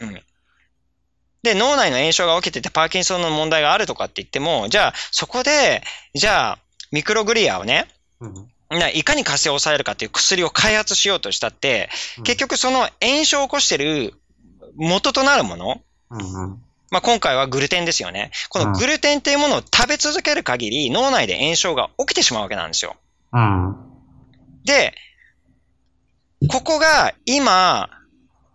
[1.43, 5.83] で、脳内の炎症が起きててパーキンソンの問題があるとかって言っても、じゃあそこで、
[6.15, 6.59] じゃあ
[6.91, 7.87] ミクログリアをね、
[8.21, 8.51] うん。
[8.71, 11.89] ないかに活性を抑えるかっていう薬を開発しようとしたって、
[12.25, 14.15] 結局その炎症を起こしてる
[14.77, 16.19] 元となるもの、うん。
[16.19, 16.63] うん。
[16.91, 18.31] まあ、今回はグルテンですよね。
[18.49, 22.97] このグルテンっていうものを食べ続ける限り脳内で炎症が起きてしまうわけなんですよ。
[23.33, 23.77] うん。
[24.65, 24.95] で、
[26.49, 27.91] ここが今、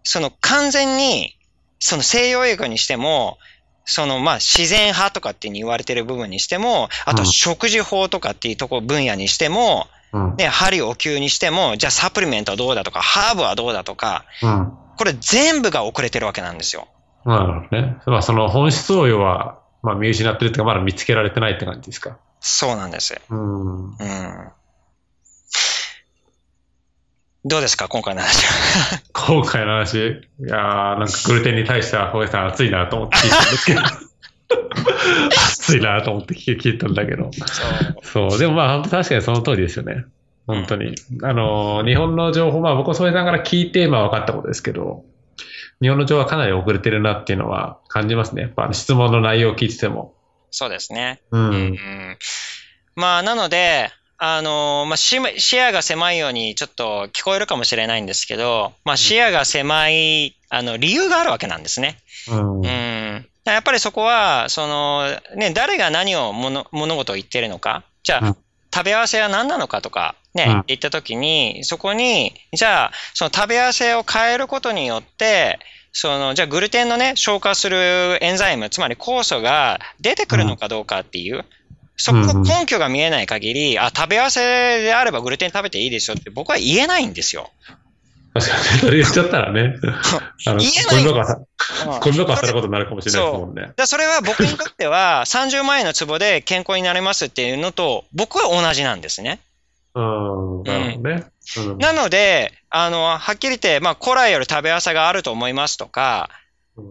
[0.03, 1.38] その完全に、
[1.80, 3.38] その西洋映画にしても、
[3.86, 10.01] そのまあ自然派とかって言われてる部分にしても、あとうん食事法とかっていうところ分野にしても、うん。
[10.38, 14.74] ね、針お灸にしても、じゃあサプリメントはどうだとか、ハーブはどうだとか、うん。
[14.97, 16.88] これ全部が遅れてるわけなんですよ。
[17.26, 17.97] なるほどね。
[18.05, 22.18] まあ、その本質を要は、まあ、見失ってるっていうか、まだ見つけられてないって感じですか。
[22.39, 23.20] そうなんです。
[23.30, 23.86] うん。
[23.86, 23.95] うん。
[27.43, 29.01] どうですか今回の話は？
[29.14, 29.99] 今回の話、い
[30.47, 33.82] やー、なんかグルテンに対しては、小江さん熱いなと思って聞いたんですけど。
[35.32, 37.30] 熱いなと思って聞いたんだけど。
[38.04, 38.30] そう。
[38.30, 38.39] そう。
[38.39, 40.06] でもまあ、確かにその通りですよね。
[40.47, 40.95] 本当に。
[41.24, 45.04] あのー、日本の情報、まあ僕は小江さんから聞いて、まあ分かったことですけど、
[45.82, 48.43] 日本の情報はかなり遅れてるなっていうのは感じますね。
[48.43, 50.14] やっぱ質問の内容を聞いてても。
[50.52, 51.22] そうですね。
[51.32, 51.38] う。
[51.38, 52.18] うんん。
[52.95, 61.97] まあ、なので、あの、まあ、視視野が狭いようにちょっと聞こえるかもしれないんですけど、まあ、視野が狭い、あの、理由があるわけなんですね。
[62.30, 62.62] うん。
[62.62, 63.28] うん。
[63.45, 67.83] やっぱりそこは、その、ね、誰が何を物物事を言ってるのか。
[68.03, 68.37] じゃあ、うん
[68.73, 75.59] 食べ合わせは何なのかとか、ね、うん言ったときに、そこに、じゃあ、その食べ合わせを変えることによって、
[75.91, 81.43] その、じゃあグルテンのね、消化するエンザイム、つまり酵素が出てくるのかどうかっていう、
[81.97, 87.51] そこの根拠が見えない限り、あ、食べ合わせであればグルテン食べていいですよって僕は言えないんですよ。
[88.34, 89.75] 確かに、それ言っちゃったらね、
[90.47, 91.13] あの、言えないゴ
[92.11, 93.71] ミ箱さ、れることになるかもしれないですもんね。
[93.75, 99.39] だそれは僕にとっては30万円の壺で健康になれますっていうのと僕は同じなんですね。
[99.93, 101.25] うん、なるほどね。
[101.57, 106.29] うんなので、あの、はっきり言って、まあ古来より食べ合わせがあると思いますとか、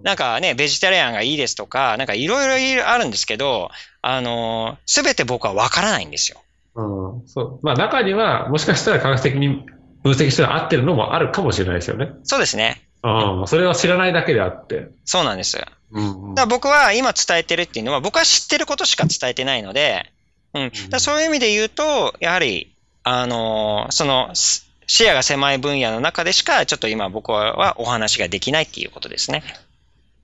[0.03, 3.71] なんかね、ベジタリアンがいいですとか、なんかいろいろあるんですけど、
[4.03, 6.43] あの、すべて僕はわからないんですよ。
[6.75, 7.61] うん、そう。
[7.63, 9.65] まあ中には、もしかしたら科学的に
[10.03, 12.13] 分析したら合ってるのもあるかもしれないですよね。
[12.25, 12.83] そうですね。
[13.03, 14.89] うん、それは知らないだけであって。
[15.05, 15.57] そうなんです。
[15.57, 16.01] だかう
[16.33, 20.13] ん、ら僕は今伝えてるっていうのは、僕は知ってることしか伝えてないので、
[20.55, 20.73] うん。
[20.91, 29.45] だそういう意味で言うと、やはり、あの、その、す視野が狭い分野の中でしか、ちょっと今僕はお話ができないっていうことですね。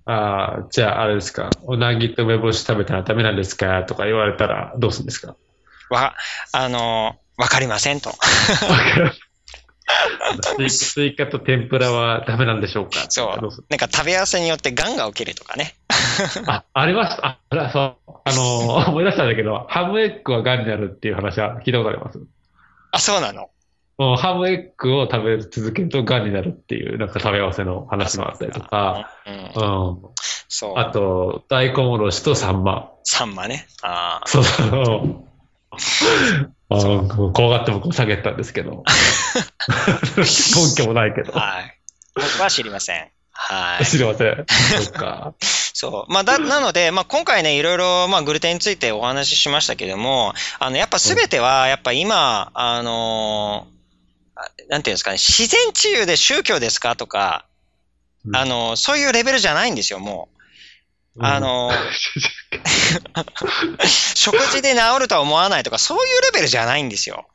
[0.05, 1.51] ああ、じゃああれですか。
[1.67, 3.85] うなぎと梅干し食べたらダメなんですか？
[3.85, 5.37] とか言われたらどうするんですか？
[5.91, 6.15] わ、
[6.53, 8.11] あの、わかりませんと。
[10.69, 13.07] スイカと天ぷらはダメなんでしょうか？
[13.09, 13.29] そう
[13.69, 15.75] なんか食べ合わせによって癌が起きるとかね。
[16.47, 17.39] あ、ありました。
[17.51, 17.97] あ、そう。
[18.25, 22.19] あのー 思い出したんだけど、ハムエッグは癌になるっていう話は聞いたことあります？
[22.93, 23.51] あ、そうなの？
[23.99, 29.35] もうハムエッグを食べ続けると癌になるっていう、なんか食べ合わせの話もあったりとか、うん。
[29.35, 29.51] うん。
[30.49, 30.79] そう。
[30.79, 32.91] あと、大根おろしとサンマ。
[33.05, 33.67] サンマね。
[33.83, 34.29] ああ。
[34.29, 36.56] そうそう。
[36.69, 38.85] あの怖がって僕も下げたんですけど。
[40.17, 40.25] 根
[40.77, 41.33] 拠もないけど。
[41.33, 41.79] はい。
[42.15, 43.09] 僕は知りません。
[43.31, 43.87] はい。
[43.87, 44.47] 知りません。
[44.83, 45.35] そっか。
[45.41, 46.13] そう。
[46.13, 53.77] まあ、だ、なので、まあ、今回ね、いろいろ、まあ、グルテンについてお話ししましたけども、あの、やっぱすべては、やっぱ今、あのー
[54.37, 57.47] あなんていうんですかね、自然治癒で宗教ですかとか、
[58.27, 60.36] うんあの、そういうレベルじゃないんですよ、もう。
[61.19, 61.71] あの
[64.15, 67.27] 食事で治るとは思わないとか、そういうレベルじゃないんですよ。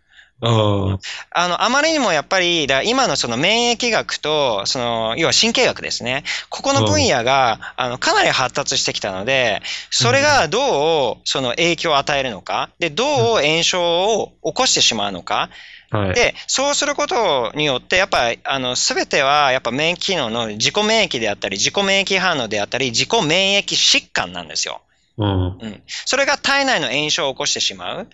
[0.42, 0.48] う
[0.94, 1.00] ん。
[1.30, 6.24] あの、あまりにもやっぱり、だ今のその免疫学と、その、要は神経学ですね。
[6.50, 9.62] ここの分野が、あの、かなり発達してきたので、
[9.92, 13.08] それがどう、その影響を与えるのか、で、どう
[13.42, 13.82] 炎症
[14.20, 15.50] を起こしてしまうのか、
[15.92, 16.14] はい。
[16.16, 24.82] で、そうすることによって、やっぱり、あの、すべては、やっぱ免疫機能の自己免疫であったり、自己免疫反応であったり、自己免疫疾患なんですよ。
[25.18, 25.28] うん。
[25.28, 25.84] うん。
[26.06, 28.08] それが体内の炎症を起こしてしまう。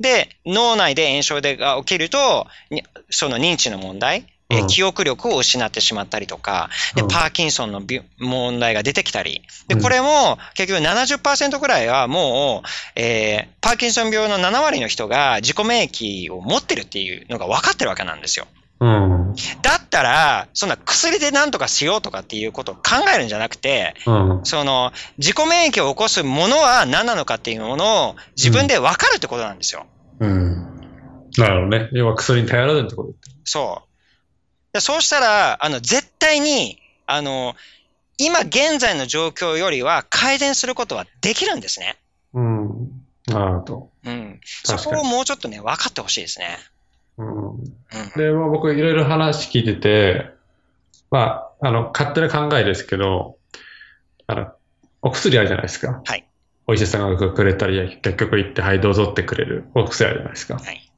[0.00, 4.26] で、脳内で炎症でが起きると、にその認知の問題、
[4.68, 18.46] 記憶力を失ってしまったりとか、で、うんパーキンソンの病問題が出てきたり、で、うんこれも結局70%ぐらいはもう、えーパーキンソン病の7割の人が自己免疫を持ってるっていうのが分かってるわけなんですよ。
[18.80, 19.34] うん。
[19.60, 22.82] だったら、そんな薬で何とかしようとかっていうことを考
[23.14, 24.40] えるんじゃなくて、うん。
[24.44, 29.86] その、自己免疫を起こすものは何なのかっていうものを自分で分かるってことなんですよ。
[30.20, 30.66] うん。
[31.36, 31.90] なるほどね。
[31.92, 33.10] 要は薬に頼らずってこと
[33.44, 33.89] そう。
[34.72, 37.54] でそうしたら、あの、絶対に、あの、
[38.18, 41.96] 今現在の状況よりは改善することはできるんですね。
[42.34, 42.68] うん。
[43.26, 43.90] なるほど。
[44.04, 44.40] うん。
[44.44, 46.58] そこをもうちょっとね、分かってほしいですね。
[47.18, 47.48] うん。
[47.48, 47.60] うん。
[48.16, 50.30] で、まあ、僕いろいろ話聞いてて、
[51.10, 53.36] まあ、あの、勝手な考えですけど、
[54.26, 54.52] あの、
[55.02, 56.02] お薬あるじゃないですか。
[56.04, 56.24] はい。
[56.66, 60.54] お医者さんがくれたり、薬局行って、はい、どうぞってくれるお薬あるじゃないですか。
[60.56, 60.92] はい。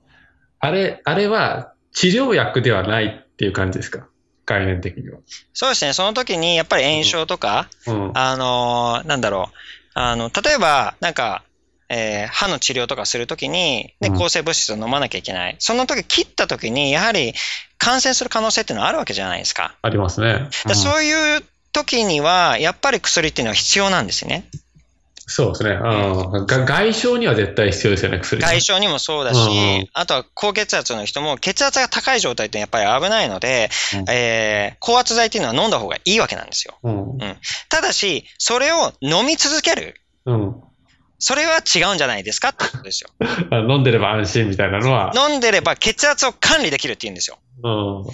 [0.58, 4.06] あれ、あれは治療薬ではないっていう感じですか？
[4.44, 5.18] 概念的には。
[5.52, 5.92] そうですね。
[5.92, 8.10] その時に、やっぱり炎症とか、うん。
[8.14, 9.56] あのーなんだろう。
[9.94, 11.44] あの、例えば、なんか、
[11.88, 15.56] えー歯の治療とかするときに、ね、うん抗生物質を飲まなきゃいけない。
[15.58, 17.34] その時切った時に、やはり
[17.78, 19.76] 感染する可能性っていうのはあるわけじゃないですか。
[19.80, 20.48] ありますね。
[20.66, 24.44] うんそういう時には、やっぱり薬っていうのは必要なんですよね。
[25.34, 25.70] そうですね。
[25.70, 26.46] うん。
[26.46, 28.42] が外傷には絶対必要ですよね、薬。
[28.42, 36.76] 外傷にもそうだし、うんうんあとは高血圧の人も血圧が高い状態ってやっぱり危ないので、うんえー高圧剤っていうのは飲んだ方がいいわけなんですよ。
[36.82, 37.18] うん。
[37.70, 40.00] ただし、それを飲み続ける。
[40.26, 40.62] うん。
[41.18, 43.10] それは違うんじゃないですかってことですよ。
[43.50, 45.12] あ飲んでれば安心みたいなのは。
[45.14, 47.38] 飲んでれば血圧を管理できるって言うんですよ。
[47.62, 47.68] う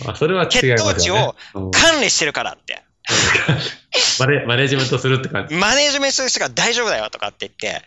[0.06, 0.10] ん。
[0.10, 1.32] あそれは違いますよね。
[1.54, 2.82] うん管理してるからって。
[4.20, 5.54] マネマネジメントするって感じ。
[5.54, 7.82] マネージメントする人が大丈夫だよとかって言って、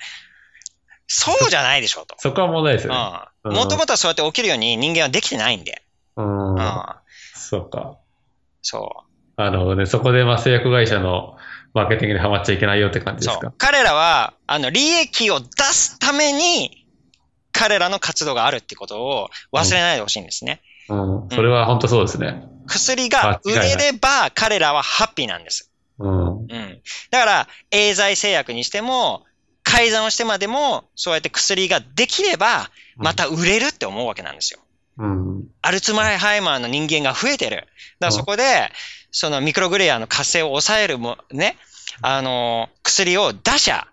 [1.08, 2.16] そうじゃないでしょと。
[2.20, 3.20] そこは問題ですよね。
[3.44, 3.54] うん。
[3.54, 5.84] もともとはそうやって起きるように人間はできてないんで。
[6.16, 6.56] うん。
[6.56, 6.86] うん。
[7.36, 7.98] そうか。
[8.62, 9.04] そ
[9.38, 11.38] あのね、そこでまあ製薬会社の
[11.74, 13.20] マーケティングにはまっちゃいけないよって感う。
[13.20, 13.48] じですか？。
[13.48, 16.86] そう彼らは、あの、利益を出すために、
[17.52, 20.62] 彼らの活動があるってことを忘れないでほしいんですね。
[20.90, 21.30] うん。
[21.30, 22.44] それは本当そうですね。
[22.68, 25.72] 薬が売れれば彼らはハッピーなんです。
[26.00, 26.38] うん。
[26.40, 26.82] うん。
[27.12, 29.26] だから、エーザイ製薬にしても、
[29.64, 34.60] 改ざんをしてまでも、そうやって薬ができれば、また売れるって思うわけなんですよ。
[34.98, 35.48] うん。
[35.62, 37.58] アルツハイマーの人間が増えてる。
[37.58, 37.68] だか
[38.08, 38.72] らそこで、
[39.12, 41.58] そのミクログレアの活性を抑えるも、ね、
[42.02, 43.88] あの、薬を出しゃ、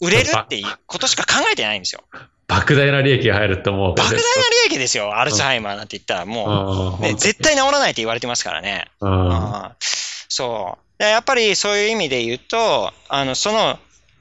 [0.00, 2.02] 売れるっていうことしか考えてないんですよ。
[2.48, 4.18] 莫大な利益が入るって思う莫大な利
[4.66, 7.02] 益ですよ、アルツハイマーなんて言ったらもう、うん。
[7.02, 8.86] ね、絶対治らないって言われてますからね。
[9.00, 9.28] うん。
[9.28, 9.70] うん。
[9.80, 10.84] そう。
[10.98, 13.78] でやっぱりそういう意味で言うと、あの、その、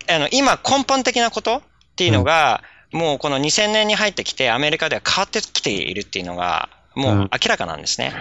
[0.09, 1.61] あの、今根本的なことっ
[1.95, 8.13] ていうのが、もうこの2000年に入ってきてアメリカでは変わってきているっていうのが、もう明らかなんですね。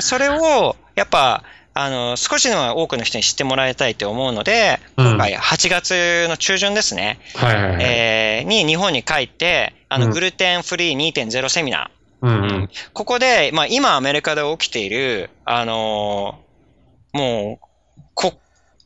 [0.00, 1.44] それを、やっぱ、
[1.78, 7.84] あの、少しでも多くの人に知ってもらいたいと思うので、うん今回8月の中旬ですね、はい。
[7.84, 12.68] えーに日本に帰って、あの、うんグルテンフリー2.0セミナー。
[12.92, 16.46] ここで、まあ今アメリカで起きている、あのー
[17.16, 18.34] もう、こ、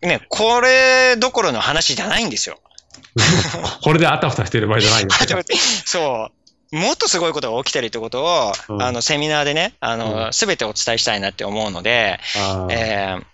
[0.02, 2.58] ね、これどころの話じゃないんですよ。
[3.82, 5.08] これであたふたしてる場合じゃないよ。
[5.84, 6.39] そう。
[6.72, 8.82] もっとすごいことが起きてるってことを、うん。
[8.82, 12.20] あの、セミナーでね、あうの、すべてお伝えしたいなって思うので、
[12.70, 13.24] えー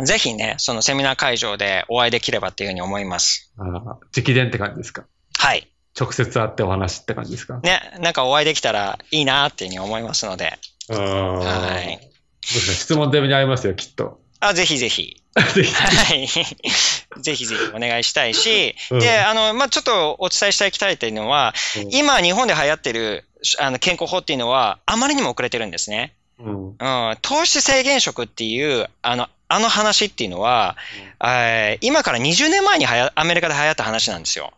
[0.00, 3.52] ぜひね、そのセミナー会場でお会いできればっていうふうに思います。
[3.58, 3.76] あー。
[4.16, 5.06] 直伝って感じですか？
[5.36, 5.66] はい。
[5.98, 7.58] 直接会ってお話って感じですか？
[7.64, 10.56] ね、なんかお会いできたらいいなっていうふうに思いますので、
[10.88, 11.00] は
[11.40, 11.98] はい。
[12.42, 14.20] 質問攻めに合いますよ、きっと。
[14.40, 15.20] あ、ぜひぜひ。
[15.54, 16.28] ぜひはい。
[17.22, 23.24] ぜひぜひお願いしたいし、うんで、あの、まあ、ちょっとお伝えしたいきたいというのは、うん今日本で流行ってる
[23.58, 26.14] あの健康法っていうのは、あまりにも遅れてるんですね。
[26.38, 26.68] うん。
[26.70, 27.18] うん。
[27.22, 30.76] 糖質制限食っていう、あの、あの話っていうのは、
[31.24, 34.52] えー今から20年前にはやアメリカで流行った話なんですよ。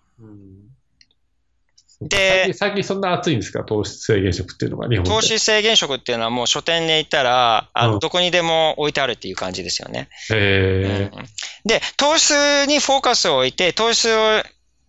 [2.03, 3.62] で最近、そんな熱いんですか？
[3.62, 5.11] 糖質制限食っていうのが日本で。
[5.11, 10.09] 糖質制限食っていうのはもう書店で行ったら、あうんのどこにでも置いてあるっていう感じですよね。
[10.32, 11.24] えうん
[11.66, 12.30] で、糖質
[12.66, 14.42] にフォーカスを置いて、糖質を、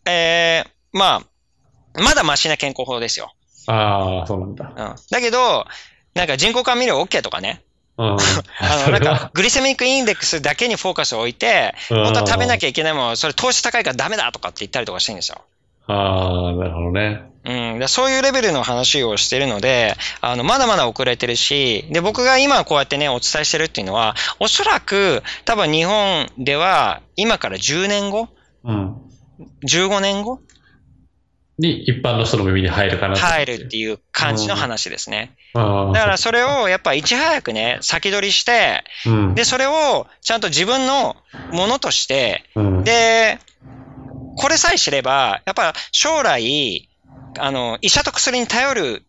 [0.06, 1.22] えーま
[1.96, 3.34] あ、まだマシな健康法ですよ。
[3.68, 4.74] ー、ああ、そうなんだ。
[4.76, 5.66] うん、だけど、
[6.14, 7.62] なんか人工甘味料 OK とかね。
[7.98, 8.16] うん。
[8.16, 8.18] あ
[8.88, 15.42] の、なんか、グリセミックインデックスだけにフォーカスを置いて、本当は食べなきゃいけないもの、それ糖質高いからダメだとかって言ったりとかしてるんですよ。
[15.92, 17.32] ああ、なるほどね。
[17.44, 28.30] うん、でそういうレベルの話をしてるので、あの、まだまだ遅れてるし、で、僕が今こうやってね、お伝えしてるっていうのは、おそらく、多分日本では、今から10年後
[28.64, 28.96] うん。
[29.68, 30.40] 15年後
[31.58, 35.36] に一般の人の耳に入るかな入るっていう感じの話ですね。
[35.54, 35.94] ああ。
[35.94, 39.36] だからそれをやっぱいち早くね、先取りして、うん。
[39.36, 41.16] で、それをちゃんと自分の
[41.52, 43.40] ものとして、うん、で、
[44.38, 46.90] これさえ知れば、やっぱ将来、
[47.38, 49.04] あの、医者と薬に頼る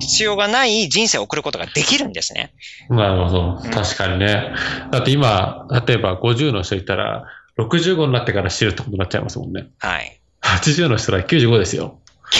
[0.00, 2.52] 必要がない人生を送ることができるんですね。
[2.88, 3.70] なるほどうん。
[3.70, 4.54] 確かにね。
[4.90, 7.24] だって今、例えば50の人いたら、
[7.58, 9.68] 65になってから知るってことになっちゃいますもんね。
[9.78, 10.20] はい。
[10.42, 11.98] 80の人は95ですよ。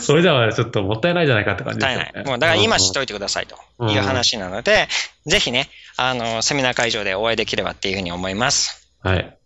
[0.00, 2.04] それじゃあちょっともったいないじゃないかって感じですよね。
[2.04, 2.26] もったいない。
[2.26, 3.56] もうだから今知っといてくださいと
[3.88, 4.88] いう話なので、
[5.26, 8.88] ぜひね、あの、セミナー会場でお会いできればっていうふうに思います。
[9.02, 9.36] はい。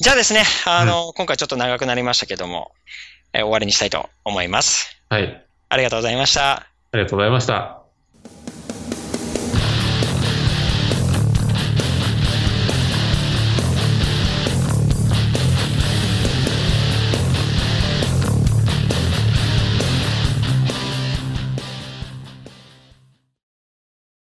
[0.00, 2.72] じゃあですね、あの、今回ちょっと長くなりましたけども、
[3.32, 4.96] えー終わりにしたいと思います。
[5.08, 5.44] はい。
[5.68, 6.52] ありがとうございました。
[6.52, 7.83] ありがとうございました。